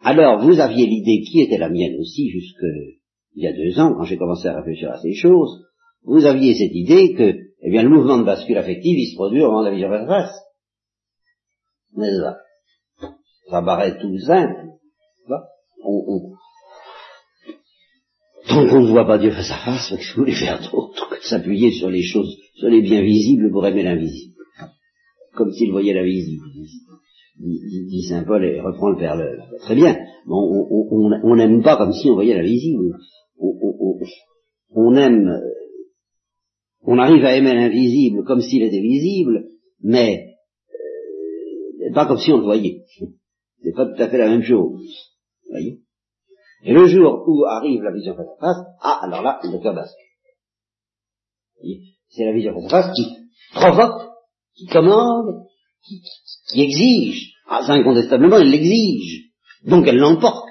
alors 0.00 0.42
vous 0.42 0.60
aviez 0.60 0.86
l'idée 0.86 1.22
qui 1.22 1.40
était 1.40 1.58
la 1.58 1.70
mienne 1.70 1.96
aussi 1.98 2.28
jusque 2.28 2.64
il 3.36 3.44
y 3.44 3.46
a 3.46 3.52
deux 3.52 3.78
ans, 3.78 3.94
quand 3.94 4.04
j'ai 4.04 4.16
commencé 4.16 4.48
à 4.48 4.56
réfléchir 4.56 4.90
à 4.90 4.98
ces 4.98 5.12
choses, 5.12 5.66
vous 6.04 6.24
aviez 6.24 6.54
cette 6.54 6.74
idée 6.74 7.14
que, 7.14 7.36
eh 7.60 7.70
bien, 7.70 7.82
le 7.82 7.90
mouvement 7.90 8.18
de 8.18 8.24
bascule 8.24 8.56
affective, 8.56 8.98
il 8.98 9.10
se 9.10 9.14
produit 9.14 9.42
au 9.42 9.48
moment 9.48 9.60
de 9.60 9.66
la 9.68 9.74
vision 9.74 9.90
face. 9.90 10.40
Mais 11.94 12.10
ça, 12.16 12.38
ça 13.50 13.62
paraît 13.62 13.98
tout 13.98 14.18
simple. 14.18 14.66
On, 15.84 16.32
Tant 18.48 18.68
qu'on 18.68 18.82
ne 18.82 18.90
voit 18.90 19.06
pas 19.06 19.18
Dieu 19.18 19.30
face 19.30 19.50
à 19.50 19.58
face, 19.58 19.90
qu'est-ce 19.90 20.12
que 20.12 20.14
vous 20.14 20.20
voulez 20.22 20.34
faire 20.34 20.60
d'autre 20.70 21.10
que 21.10 21.26
s'appuyer 21.26 21.72
sur 21.72 21.90
les 21.90 22.02
choses, 22.02 22.36
sur 22.54 22.68
les 22.68 22.80
biens 22.80 23.02
visibles 23.02 23.50
pour 23.50 23.66
aimer 23.66 23.82
l'invisible 23.82 24.34
Comme 25.34 25.52
s'il 25.52 25.72
voyait 25.72 25.94
l'invisible, 25.94 26.44
dit, 27.38 28.02
Saint 28.08 28.24
Paul 28.24 28.44
et 28.44 28.60
reprend 28.60 28.90
le 28.90 28.96
Père 28.96 29.16
Très 29.60 29.74
bien, 29.74 29.96
on 30.28 31.36
n'aime 31.36 31.62
pas 31.62 31.76
comme 31.76 31.92
si 31.92 32.08
on 32.08 32.14
voyait 32.14 32.34
l'invisible. 32.34 32.96
On, 33.38 34.94
aime, 34.94 35.40
on 36.82 36.98
arrive 36.98 37.24
à 37.24 37.36
aimer 37.36 37.54
l'invisible 37.54 38.24
comme 38.24 38.40
s'il 38.40 38.62
était 38.62 38.80
visible, 38.80 39.48
mais 39.80 40.36
euh, 40.72 41.92
pas 41.94 42.06
comme 42.06 42.18
si 42.18 42.32
on 42.32 42.38
le 42.38 42.44
voyait. 42.44 42.82
C'est 43.62 43.74
pas 43.74 43.86
tout 43.86 44.02
à 44.02 44.08
fait 44.08 44.18
la 44.18 44.28
même 44.28 44.42
chose. 44.42 44.86
Voyez? 45.50 45.80
Et 46.64 46.72
le 46.72 46.86
jour 46.86 47.24
où 47.26 47.44
arrive 47.44 47.82
la 47.82 47.92
vision 47.92 48.14
face 48.16 48.26
à 48.26 48.40
face, 48.40 48.64
ah, 48.80 49.00
alors 49.02 49.22
là, 49.22 49.40
le 49.42 49.62
cœur 49.62 49.74
bascule. 49.74 50.06
C'est 52.08 52.24
la 52.24 52.32
vision 52.32 52.54
face 52.54 52.72
à 52.72 52.82
face 52.82 52.94
qui 52.94 53.06
provoque, 53.54 54.10
qui 54.54 54.66
commande, 54.66 55.46
qui, 55.84 56.02
qui 56.48 56.62
exige. 56.62 57.34
Ah, 57.48 57.62
ça, 57.64 57.74
incontestablement, 57.74 58.38
elle 58.38 58.50
l'exige. 58.50 59.30
Donc 59.64 59.86
elle 59.86 59.98
l'emporte. 59.98 60.44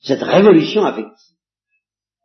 Cette 0.00 0.22
révolution 0.22 0.84
affective. 0.84 1.35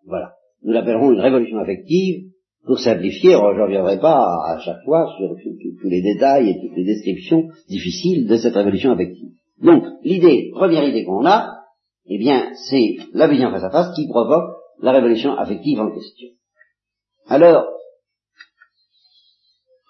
Voilà. 0.06 0.34
Nous 0.64 0.74
l'appellerons 0.74 1.12
une 1.12 1.20
révolution 1.20 1.58
affective. 1.60 2.32
Pour 2.66 2.80
simplifier, 2.80 3.32
je 3.32 3.38
ne 3.38 3.64
reviendrai 3.64 4.00
pas 4.00 4.20
à 4.20 4.60
chaque 4.60 4.84
fois 4.86 5.08
sur 5.18 5.30
tous 5.30 5.90
les 5.90 6.02
détails 6.02 6.50
et 6.50 6.62
toutes 6.62 6.78
les 6.78 6.86
descriptions 6.86 7.50
difficiles 7.68 8.28
de 8.28 8.38
cette 8.38 8.54
révolution 8.54 8.92
affective. 8.92 9.32
Donc, 9.62 9.84
l'idée, 10.04 10.52
première 10.54 10.88
idée 10.88 11.04
qu'on 11.04 11.26
a, 11.26 11.50
eh 12.06 12.18
bien, 12.20 12.52
c'est 12.70 12.98
la 13.14 13.28
vision 13.28 13.50
face 13.50 13.64
à 13.64 13.72
face 13.72 13.96
qui 13.96 14.08
provoque 14.08 14.56
la 14.80 14.92
révolution 14.92 15.34
affective 15.34 15.80
en 15.80 15.92
question. 15.92 16.30
Alors, 17.28 17.66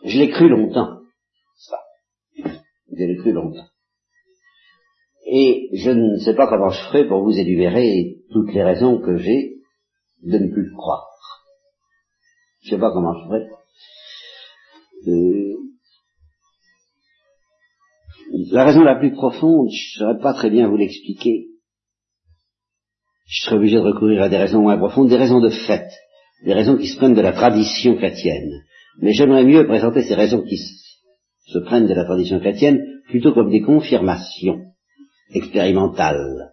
je 0.06 0.18
l'ai 0.18 0.30
cru 0.30 0.50
longtemps, 0.50 1.00
ça. 1.58 1.78
Je 2.36 3.04
l'ai 3.04 3.18
cru 3.18 3.34
longtemps. 3.34 3.68
Et 5.26 5.70
je 5.74 5.92
ne 5.92 6.18
sais 6.18 6.36
pas 6.36 6.48
comment 6.48 6.70
je 6.70 6.82
ferai 6.84 7.08
pour 7.08 7.24
vous 7.24 7.38
énumérer 7.38 8.18
toutes 8.32 8.54
les 8.54 8.64
raisons 8.64 9.00
que 9.00 9.18
j'ai 9.18 9.61
de 10.24 10.38
ne 10.38 10.52
plus 10.52 10.72
croire. 10.74 11.08
Je 12.62 12.68
ne 12.68 12.76
sais 12.76 12.80
pas 12.80 12.92
comment 12.92 13.14
je 13.14 13.26
ferai. 13.26 13.48
Euh, 15.08 15.58
la 18.52 18.66
raison 18.66 18.84
la 18.84 18.96
plus 18.96 19.12
profonde, 19.14 19.70
je 19.72 20.04
ne 20.04 20.06
saurais 20.06 20.22
pas 20.22 20.34
très 20.34 20.50
bien 20.50 20.68
vous 20.68 20.78
l'expliquer 20.78 21.52
je 23.32 23.46
serais 23.46 23.56
obligé 23.56 23.78
de 23.78 23.82
recourir 23.82 24.24
à 24.24 24.30
des 24.30 24.38
raisons 24.38 24.62
moins 24.62 24.78
profondes, 24.78 25.08
des 25.08 25.16
raisons 25.16 25.40
de 25.40 25.50
fait, 25.50 25.88
des 26.44 26.54
raisons 26.54 26.78
qui 26.78 26.88
se 26.88 26.98
prennent 26.98 27.16
de 27.16 27.22
la 27.22 27.32
tradition 27.32 27.96
chrétienne. 27.96 28.64
Mais 29.00 29.14
j'aimerais 29.14 29.46
mieux 29.46 29.66
présenter 29.66 30.02
ces 30.02 30.16
raisons 30.16 30.42
qui 30.42 30.58
se 30.58 31.60
prennent 31.60 31.88
de 31.88 31.94
la 31.94 32.04
tradition 32.04 32.42
chrétienne 32.42 32.82
plutôt 33.08 33.34
comme 33.34 33.50
des 33.50 33.62
confirmations 33.62 34.60
expérimentales 35.34 36.52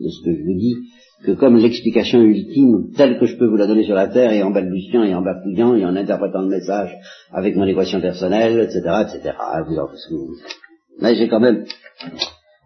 de 0.00 0.08
ce 0.08 0.24
que 0.24 0.32
je 0.32 0.42
vous 0.44 0.58
dis, 0.58 0.76
que 1.24 1.32
comme 1.32 1.56
l'explication 1.56 2.20
ultime 2.20 2.92
telle 2.96 3.18
que 3.18 3.26
je 3.26 3.36
peux 3.36 3.46
vous 3.46 3.56
la 3.56 3.66
donner 3.66 3.84
sur 3.84 3.94
la 3.94 4.08
terre 4.08 4.32
et 4.32 4.42
en 4.42 4.50
balbutiant 4.50 5.02
et 5.02 5.14
en 5.14 5.22
bafouillant 5.22 5.74
et 5.74 5.84
en 5.84 5.96
interprétant 5.96 6.42
le 6.42 6.48
message 6.48 6.94
avec 7.32 7.56
mon 7.56 7.66
équation 7.66 8.00
personnelle, 8.00 8.60
etc., 8.60 8.80
etc. 9.02 9.36
Vous 9.66 9.78
en 9.78 9.88
Mais 11.00 11.14
j'ai 11.14 11.28
quand 11.28 11.40
même 11.40 11.64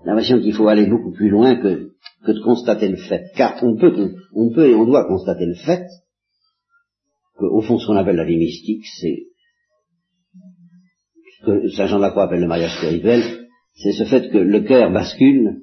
l'impression 0.04 0.40
qu'il 0.40 0.54
faut 0.54 0.68
aller 0.68 0.86
beaucoup 0.86 1.12
plus 1.12 1.28
loin 1.28 1.56
que 1.56 1.90
que 2.24 2.32
de 2.32 2.40
constater 2.40 2.88
le 2.88 2.96
fait. 2.96 3.30
Car 3.36 3.62
on 3.62 3.76
peut, 3.76 4.14
on 4.34 4.52
peut 4.52 4.68
et 4.68 4.74
on 4.74 4.84
doit 4.84 5.06
constater 5.06 5.46
le 5.46 5.54
fait 5.54 5.86
qu'au 7.38 7.62
fond 7.62 7.78
ce 7.78 7.86
qu'on 7.86 7.96
appelle 7.96 8.16
la 8.16 8.24
vie 8.24 8.36
mystique, 8.36 8.84
c'est 9.00 9.26
ce 11.38 11.46
que 11.46 11.68
Saint 11.70 11.86
Jean 11.86 11.96
de 11.96 12.02
la 12.02 12.10
Croix 12.10 12.24
appelle 12.24 12.40
le 12.40 12.46
mariage 12.46 12.76
spirituel, 12.76 13.22
c'est 13.74 13.92
ce 13.92 14.04
fait 14.04 14.30
que 14.30 14.38
le 14.38 14.60
cœur 14.60 14.92
bascule 14.92 15.62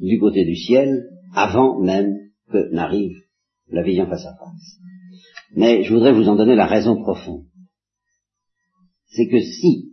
du 0.00 0.18
côté 0.18 0.44
du 0.44 0.56
ciel 0.56 1.04
avant 1.34 1.80
même 1.80 2.30
que 2.50 2.72
n'arrive 2.72 3.16
la 3.68 3.82
vision 3.82 4.06
face 4.06 4.26
à 4.26 4.34
face. 4.36 4.78
Mais 5.54 5.82
je 5.82 5.92
voudrais 5.92 6.12
vous 6.12 6.28
en 6.28 6.36
donner 6.36 6.54
la 6.54 6.66
raison 6.66 7.00
profonde. 7.00 7.46
C'est 9.06 9.28
que 9.28 9.40
si, 9.40 9.92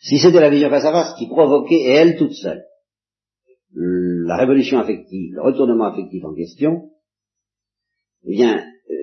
si 0.00 0.18
c'était 0.18 0.40
la 0.40 0.50
vision 0.50 0.70
face 0.70 0.84
à 0.84 0.92
face 0.92 1.14
qui 1.18 1.28
provoquait, 1.28 1.80
et 1.80 1.90
elle 1.90 2.16
toute 2.18 2.34
seule, 2.34 2.64
la 3.74 4.36
révolution 4.36 4.78
affective, 4.78 5.34
le 5.34 5.42
retournement 5.42 5.92
affectif 5.92 6.24
en 6.24 6.34
question, 6.34 6.90
eh 8.24 8.30
bien, 8.30 8.64
euh, 8.90 9.02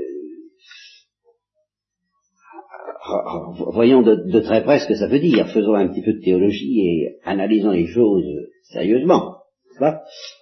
voyons 3.73 4.01
de, 4.01 4.39
très 4.39 4.63
près 4.63 4.79
ce 4.79 4.87
que 4.87 4.95
ça 4.95 5.07
veut 5.07 5.19
dire, 5.19 5.49
faisons 5.49 5.73
un 5.73 5.87
petit 5.87 6.03
peu 6.03 6.13
de 6.13 6.21
théologie 6.21 6.79
et 6.81 7.19
analysons 7.23 7.71
les 7.71 7.87
choses 7.87 8.25
sérieusement. 8.63 9.37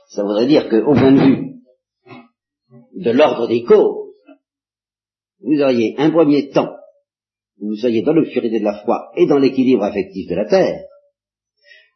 Ça 0.10 0.24
voudrait 0.24 0.48
dire 0.48 0.70
qu'au 0.70 0.94
point 0.94 1.12
de 1.12 1.20
vue 1.20 1.54
de 2.96 3.12
l'ordre 3.12 3.48
des 3.48 3.64
causes, 3.64 4.14
vous 5.42 5.62
auriez 5.62 5.96
un 5.98 6.12
premier 6.12 6.50
temps 6.50 6.74
où 7.60 7.70
vous 7.70 7.76
soyez 7.76 8.02
dans 8.02 8.14
l'obscurité 8.14 8.60
de 8.60 8.66
la 8.66 8.84
foi 8.84 9.12
et 9.16 9.28
dans 9.28 9.38
l'équilibre 9.38 9.84
affectif 9.84 10.30
de 10.30 10.36
la 10.36 10.46
terre, 10.46 10.86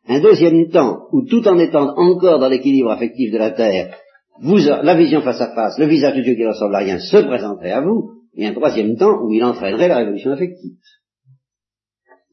un 0.07 0.19
deuxième 0.19 0.69
temps 0.69 1.07
où 1.11 1.25
tout 1.27 1.47
en 1.47 1.59
étant 1.59 1.95
encore 1.97 2.39
dans 2.39 2.49
l'équilibre 2.49 2.91
affectif 2.91 3.31
de 3.31 3.37
la 3.37 3.51
terre, 3.51 3.97
la 4.41 4.95
vision 4.95 5.21
face 5.21 5.41
à 5.41 5.53
face, 5.53 5.77
le 5.77 5.87
visage 5.87 6.15
de 6.15 6.21
Dieu 6.21 6.35
qui 6.35 6.41
ne 6.41 6.47
ressemble 6.47 6.75
à 6.75 6.79
rien 6.79 6.99
se 6.99 7.17
présenterait 7.17 7.71
à 7.71 7.81
vous, 7.81 8.21
et 8.33 8.47
un 8.47 8.53
troisième 8.53 8.95
temps 8.97 9.21
où 9.21 9.31
il 9.31 9.43
entraînerait 9.43 9.87
la 9.87 9.97
révolution 9.97 10.31
affective. 10.31 10.77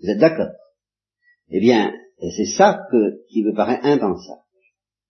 Vous 0.01 0.11
êtes 0.11 0.19
d'accord? 0.19 0.53
Eh 1.51 1.61
bien, 1.61 1.93
c'est 2.21 2.57
ça 2.57 2.81
qui 3.29 3.43
me 3.43 3.55
paraît 3.55 3.81
impensable. 3.83 4.43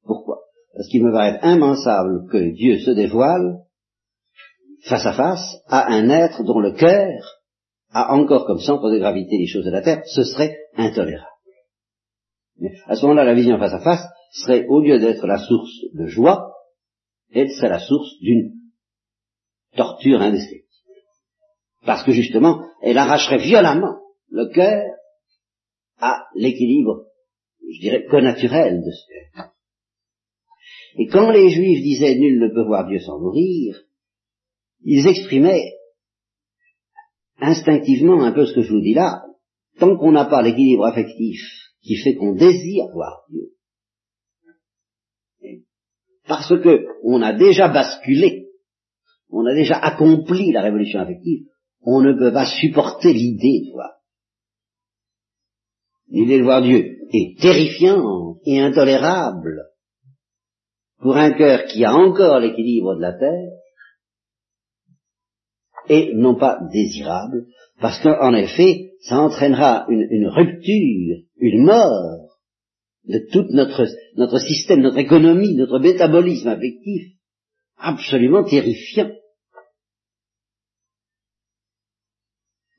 Pourquoi? 0.05 0.48
Parce 0.75 0.89
qu'il 0.89 1.05
me 1.05 1.13
paraît 1.13 1.39
impensable 1.43 2.29
que 2.31 2.53
Dieu 2.55 2.79
se 2.79 2.91
dévoile 2.91 3.59
face 4.85 5.07
à 5.07 5.13
face 5.13 5.57
à 5.67 5.93
un 5.93 6.09
être 6.09 6.45
dont 6.45 6.61
le 6.61 6.73
cœur 6.73 7.39
a 7.91 8.15
encore 8.15 8.47
comme 8.47 8.61
centre 8.61 8.91
de 8.91 8.99
gravité 8.99 9.39
les 9.39 9.47
choses 9.47 9.65
de 9.65 9.71
la 9.71 9.83
terre, 9.83 10.03
ce 10.07 10.25
serait 10.25 10.57
intolérable. 10.77 11.27
Mais 12.59 12.73
à 12.87 12.97
ce 12.97 13.03
moment-là, 13.03 13.25
la 13.25 13.35
vision 13.35 13.59
face 13.59 13.73
à 13.73 13.81
face 13.81 14.07
serait, 14.33 14.67
au 14.67 14.81
lieu 14.81 14.99
d'être 14.99 15.27
la 15.27 15.39
source 15.39 15.73
de 15.95 16.07
joie, 16.07 16.53
elle 17.33 17.51
serait 17.51 17.69
la 17.69 17.81
source 17.81 18.19
d'une 18.21 18.53
torture 19.77 20.21
indescriptible. 20.21 20.67
Parce 21.85 22.05
que 22.05 22.13
justement, 22.13 22.61
elle 22.83 22.99
arracherait 22.99 23.39
violemment 23.39 24.01
le 24.31 24.49
cœur 24.53 24.85
à 26.01 26.27
l'équilibre, 26.35 27.07
je 27.63 27.81
dirais, 27.81 28.05
connaturel 28.07 28.81
de 28.81 28.91
ce 28.91 29.07
cœur. 29.09 29.51
Et 30.97 31.07
quand 31.07 31.31
les 31.31 31.51
Juifs 31.51 31.83
disaient 31.83 32.17
nul 32.17 32.41
ne 32.41 32.49
peut 32.49 32.65
voir 32.65 32.87
Dieu 32.87 32.99
sans 33.01 33.21
mourir, 33.21 33.85
ils 34.83 35.07
exprimaient 35.07 35.73
instinctivement 37.41 38.23
un 38.23 38.33
peu 38.33 38.47
ce 38.47 38.55
que 38.55 38.63
je 38.63 38.73
vous 38.73 38.81
dis 38.81 38.95
là, 38.95 39.23
tant 39.79 39.97
qu'on 39.97 40.13
n'a 40.13 40.25
pas 40.25 40.43
l'équilibre 40.43 40.87
affectif 40.87 41.41
qui 41.83 41.97
fait 41.97 42.15
qu'on 42.15 42.35
désire 42.35 42.87
voir 42.93 43.23
Dieu, 43.31 43.53
parce 46.27 46.49
que 46.49 46.85
on 47.03 47.23
a 47.23 47.33
déjà 47.33 47.69
basculé, 47.69 48.49
on 49.31 49.47
a 49.47 49.55
déjà 49.55 49.77
accompli 49.77 50.53
la 50.53 50.63
révolution 50.63 51.01
affective, 51.01 51.47
on 51.83 52.03
ne 52.03 52.13
peut 52.13 52.33
pas 52.33 52.47
supporter 52.47 53.13
l'idée 53.13 53.67
de 53.67 53.73
voir. 53.73 53.93
L'idée 56.09 56.39
de 56.39 56.45
voir 56.45 56.63
Dieu 56.63 56.99
est 57.13 57.41
terrifiante 57.41 58.39
et 58.45 58.61
intolérable 58.61 59.69
pour 61.01 61.17
un 61.17 61.33
cœur 61.33 61.65
qui 61.67 61.85
a 61.85 61.95
encore 61.95 62.41
l'équilibre 62.41 62.97
de 62.97 63.01
la 63.01 63.13
terre 63.13 63.51
et 65.89 66.13
non 66.15 66.35
pas 66.35 66.59
désirable, 66.73 67.47
parce 67.81 68.03
qu'en 68.03 68.35
effet, 68.35 68.93
ça 69.01 69.19
entraînera 69.21 69.87
une, 69.89 70.27
rupture, 70.29 71.23
une 71.39 71.65
mort 71.65 72.29
de 73.05 73.27
tout 73.33 73.47
notre, 73.51 73.87
notre 74.17 74.39
système, 74.39 74.81
notre 74.81 74.99
économie, 74.99 75.55
notre 75.55 75.79
métabolisme 75.79 76.49
affectif, 76.49 77.15
absolument 77.79 78.45
terrifiant. 78.45 79.11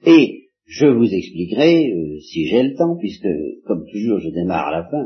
Et 0.05 0.49
je 0.65 0.85
vous 0.85 1.11
expliquerai, 1.11 1.91
euh, 1.91 2.19
si 2.19 2.47
j'ai 2.47 2.63
le 2.63 2.75
temps, 2.75 2.95
puisque, 2.99 3.27
comme 3.65 3.85
toujours, 3.91 4.19
je 4.19 4.29
démarre 4.29 4.67
à 4.67 4.71
la 4.71 4.89
fin, 4.89 5.03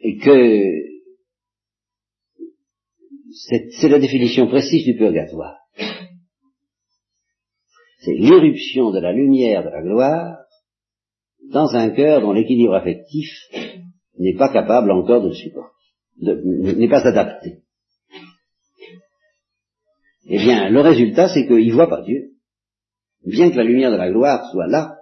et 0.00 0.18
que 0.18 0.90
c'est 3.32 3.88
la 3.88 3.98
définition 3.98 4.48
précise 4.48 4.84
du 4.84 4.96
purgatoire. 4.96 5.56
C'est 8.00 8.14
l'éruption 8.14 8.90
de 8.90 8.98
la 8.98 9.12
lumière 9.12 9.62
de 9.62 9.68
la 9.68 9.82
gloire 9.82 10.38
dans 11.50 11.68
un 11.74 11.90
cœur 11.90 12.22
dont 12.22 12.32
l'équilibre 12.32 12.74
affectif 12.74 13.28
n'est 14.18 14.36
pas 14.36 14.52
capable 14.52 14.90
encore 14.90 15.22
de 15.22 15.28
le 15.28 15.34
supporter, 15.34 15.74
n'est 16.20 16.88
pas 16.88 17.06
adapté. 17.06 17.58
Eh 20.26 20.38
bien, 20.38 20.70
le 20.70 20.80
résultat, 20.80 21.28
c'est 21.28 21.46
qu'il 21.46 21.68
ne 21.68 21.74
voit 21.74 21.88
pas 21.88 22.02
Dieu. 22.02 22.32
Bien 23.24 23.50
que 23.50 23.56
la 23.56 23.64
lumière 23.64 23.90
de 23.90 23.96
la 23.96 24.10
gloire 24.10 24.48
soit 24.50 24.68
là, 24.68 24.96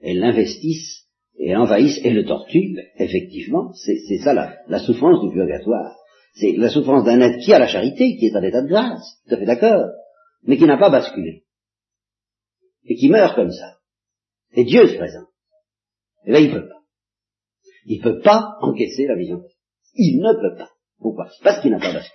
elle 0.00 0.20
l'investisse 0.20 1.07
et 1.38 1.52
l'envahisse 1.52 2.00
et 2.04 2.10
le 2.10 2.24
torture, 2.24 2.82
effectivement, 2.96 3.72
c'est 3.74 4.18
ça 4.18 4.34
la, 4.34 4.78
souffrance 4.80 5.22
du 5.22 5.32
purgatoire. 5.32 5.96
C'est 6.34 6.52
la 6.56 6.68
souffrance 6.68 7.04
d'un 7.04 7.20
être 7.20 7.38
qui 7.38 7.52
a 7.52 7.60
la 7.60 7.68
charité, 7.68 8.16
qui 8.16 8.26
est 8.26 8.36
en 8.36 8.42
état 8.42 8.62
de 8.62 8.68
grâce, 8.68 9.22
tout 9.26 9.34
à 9.34 9.38
fait 9.38 9.46
d'accord, 9.46 9.86
mais 10.42 10.56
qui 10.56 10.64
n'a 10.64 10.78
pas 10.78 10.90
basculé. 10.90 11.44
Et 12.84 12.96
qui 12.96 13.08
meurt 13.08 13.36
comme 13.36 13.52
ça. 13.52 13.78
Et 14.52 14.64
Dieu 14.64 14.86
se 14.88 14.96
présente. 14.96 15.28
Et 16.26 16.32
là, 16.32 16.40
il 16.40 16.50
peut 16.50 16.68
pas. 16.68 16.82
Il 17.84 18.00
peut 18.00 18.20
pas 18.20 18.56
encaisser 18.60 19.06
la 19.06 19.16
vision. 19.16 19.42
Il 19.94 20.20
ne 20.20 20.32
peut 20.32 20.56
pas. 20.56 20.70
Pourquoi? 20.98 21.30
Parce 21.42 21.60
qu'il 21.62 21.70
n'a 21.70 21.78
pas 21.78 21.92
basculé. 21.92 22.14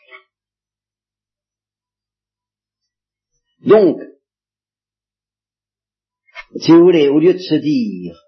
Donc, 3.66 4.02
si 6.58 6.72
vous 6.72 6.82
voulez, 6.82 7.08
au 7.08 7.20
lieu 7.20 7.34
de 7.34 7.40
se 7.40 7.56
dire, 7.56 8.23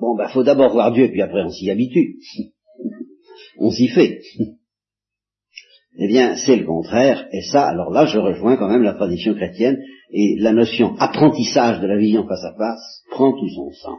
bon, 0.00 0.16
ben, 0.16 0.28
faut 0.28 0.42
d'abord 0.42 0.72
voir 0.72 0.92
Dieu, 0.92 1.08
puis 1.08 1.22
après 1.22 1.42
on 1.42 1.50
s'y 1.50 1.70
habitue, 1.70 2.16
on 3.58 3.70
s'y 3.70 3.88
fait. 3.88 4.20
eh 5.98 6.06
bien, 6.08 6.36
c'est 6.36 6.56
le 6.56 6.66
contraire, 6.66 7.28
et 7.32 7.42
ça, 7.42 7.68
alors 7.68 7.90
là, 7.90 8.06
je 8.06 8.18
rejoins 8.18 8.56
quand 8.56 8.68
même 8.68 8.82
la 8.82 8.94
tradition 8.94 9.34
chrétienne, 9.34 9.78
et 10.12 10.36
la 10.38 10.52
notion 10.52 10.96
apprentissage 10.96 11.80
de 11.80 11.86
la 11.86 11.96
vision 11.96 12.26
face 12.26 12.44
à 12.44 12.54
face 12.56 13.04
prend 13.10 13.32
tout 13.32 13.48
son 13.48 13.70
sens. 13.72 13.98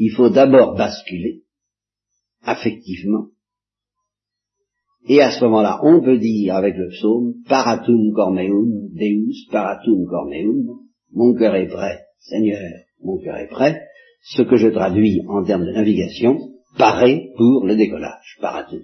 Il 0.00 0.10
faut 0.10 0.30
d'abord 0.30 0.76
basculer, 0.76 1.42
affectivement, 2.42 3.26
et 5.08 5.22
à 5.22 5.30
ce 5.30 5.42
moment-là, 5.44 5.80
on 5.84 6.02
peut 6.02 6.18
dire 6.18 6.54
avec 6.54 6.76
le 6.76 6.88
psaume, 6.88 7.34
paratum 7.48 8.12
cormeum, 8.14 8.90
Deus 8.92 9.50
paratum 9.50 10.06
cormeum, 10.06 10.80
mon 11.12 11.34
cœur 11.34 11.54
est 11.54 11.68
prêt, 11.68 12.00
Seigneur, 12.18 12.60
mon 13.02 13.18
cœur 13.18 13.36
est 13.38 13.48
prêt, 13.48 13.80
ce 14.20 14.42
que 14.42 14.56
je 14.56 14.68
traduis 14.68 15.22
en 15.28 15.44
termes 15.44 15.64
de 15.64 15.72
navigation, 15.72 16.38
paré 16.76 17.30
pour 17.36 17.64
le 17.66 17.76
décollage, 17.76 18.36
paratum. 18.40 18.80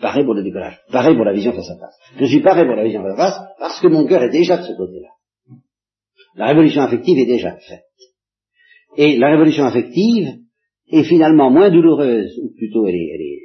Paré 0.00 0.24
pour 0.24 0.34
le 0.34 0.44
décollage, 0.44 0.80
paré 0.92 1.14
pour 1.16 1.24
la 1.24 1.32
vision 1.32 1.52
face 1.52 1.70
à 1.70 1.76
face. 1.76 1.96
Je 2.18 2.26
suis 2.26 2.40
paré 2.40 2.64
pour 2.64 2.76
la 2.76 2.84
vision 2.84 3.02
face 3.02 3.14
à 3.14 3.16
face 3.16 3.40
parce 3.58 3.80
que 3.80 3.88
mon 3.88 4.06
cœur 4.06 4.22
est 4.22 4.30
déjà 4.30 4.58
de 4.58 4.62
ce 4.62 4.76
côté-là. 4.76 5.08
La 6.36 6.46
révolution 6.46 6.82
affective 6.82 7.18
est 7.18 7.26
déjà 7.26 7.56
faite. 7.56 7.82
Et 8.96 9.16
la 9.16 9.30
révolution 9.30 9.64
affective 9.64 10.28
est 10.90 11.02
finalement 11.02 11.50
moins 11.50 11.70
douloureuse, 11.70 12.38
ou 12.42 12.54
plutôt 12.56 12.86
elle 12.86 12.94
est, 12.94 13.10
elle 13.14 13.20
est, 13.20 13.40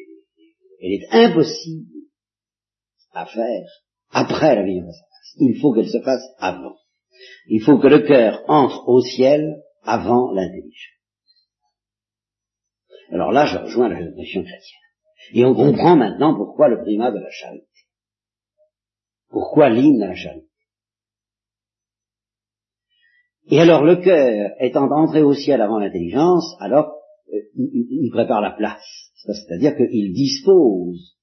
elle 0.82 0.92
est 0.94 1.26
impossible 1.26 1.90
à 3.14 3.26
faire 3.26 3.66
après 4.12 4.56
la 4.56 4.64
vision 4.64 4.86
face 4.86 4.96
à 4.96 5.10
face. 5.10 5.36
Il 5.40 5.60
faut 5.60 5.74
qu'elle 5.74 5.90
se 5.90 6.02
fasse 6.02 6.24
avant. 6.38 6.76
Il 7.48 7.62
faut 7.62 7.80
que 7.80 7.88
le 7.88 8.00
cœur 8.00 8.44
entre 8.48 8.88
au 8.88 9.02
ciel 9.02 9.63
avant 9.84 10.32
l'intelligence. 10.32 10.94
Alors 13.12 13.32
là, 13.32 13.46
je 13.46 13.58
rejoins 13.58 13.90
la 13.90 14.00
notion 14.00 14.44
chrétienne. 14.44 14.80
Et 15.34 15.46
on 15.46 15.54
comprend 15.54 15.96
maintenant 15.96 16.36
pourquoi 16.36 16.68
le 16.68 16.82
primat 16.82 17.12
de 17.12 17.20
la 17.20 17.30
charité. 17.30 17.68
Pourquoi 19.30 19.70
l'hymne 19.70 20.02
à 20.04 20.08
la 20.08 20.16
charité. 20.16 20.48
Et 23.48 23.60
alors 23.60 23.84
le 23.84 23.98
cœur 23.98 24.52
étant 24.60 24.90
entré 24.92 25.22
au 25.22 25.34
ciel 25.34 25.62
avant 25.62 25.80
l'intelligence, 25.80 26.56
alors 26.60 26.94
euh, 27.34 27.40
il, 27.56 28.10
prépare 28.12 28.42
la 28.42 28.52
place. 28.52 29.12
C'est-à-dire 29.16 29.76
qu'il 29.76 30.14
dispose 30.14 31.18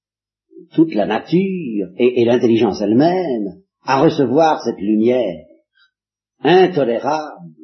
toute 0.73 0.93
la 0.93 1.05
nature 1.05 1.89
et 1.97 2.23
l'intelligence 2.25 2.81
elle-même 2.81 3.61
à 3.83 4.01
recevoir 4.01 4.61
cette 4.63 4.79
lumière 4.79 5.45
intolérable 6.43 7.60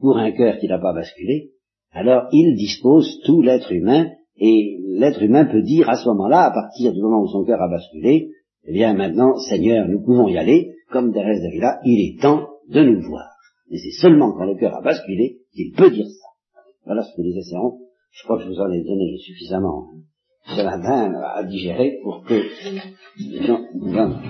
pour 0.00 0.16
un 0.16 0.30
cœur 0.32 0.58
qui 0.58 0.68
n'a 0.68 0.78
pas 0.78 0.92
basculé, 0.92 1.50
alors 1.92 2.28
il 2.32 2.56
dispose 2.56 3.20
tout 3.24 3.42
l'être 3.42 3.72
humain, 3.72 4.10
et 4.36 4.78
l'être 4.98 5.22
humain 5.22 5.46
peut 5.46 5.62
dire 5.62 5.88
à 5.88 5.96
ce 5.96 6.08
moment-là, 6.08 6.44
à 6.44 6.50
partir 6.50 6.92
du 6.92 7.02
moment 7.02 7.22
où 7.22 7.28
son 7.28 7.44
cœur 7.44 7.60
a 7.60 7.68
basculé, 7.68 8.30
eh 8.64 8.72
bien 8.72 8.94
maintenant, 8.94 9.36
Seigneur, 9.38 9.88
nous 9.88 10.02
pouvons 10.04 10.28
y 10.28 10.38
aller, 10.38 10.74
comme 10.90 11.12
Thérèse 11.12 11.42
d'Avila, 11.42 11.80
il 11.84 12.00
est 12.00 12.20
temps 12.20 12.48
de 12.68 12.82
nous 12.82 13.00
voir. 13.00 13.28
Et 13.70 13.78
c'est 13.78 14.00
seulement 14.00 14.32
quand 14.32 14.44
le 14.44 14.56
cœur 14.56 14.76
a 14.76 14.82
basculé 14.82 15.38
qu'il 15.52 15.72
peut 15.72 15.90
dire 15.90 16.06
ça. 16.06 16.60
Voilà 16.84 17.02
ce 17.02 17.16
que 17.16 17.22
nous 17.22 17.36
essaierons. 17.36 17.78
Je 18.12 18.24
crois 18.24 18.38
que 18.38 18.44
je 18.44 18.48
vous 18.48 18.60
en 18.60 18.70
ai 18.70 18.82
donné 18.82 19.16
suffisamment 19.18 19.88
ce 20.46 20.62
matin 20.62 21.12
à 21.34 21.42
digérer 21.44 21.98
pour 22.02 22.24
que 22.24 22.42
les 23.18 23.42
gens, 23.46 23.60
gens 23.86 24.20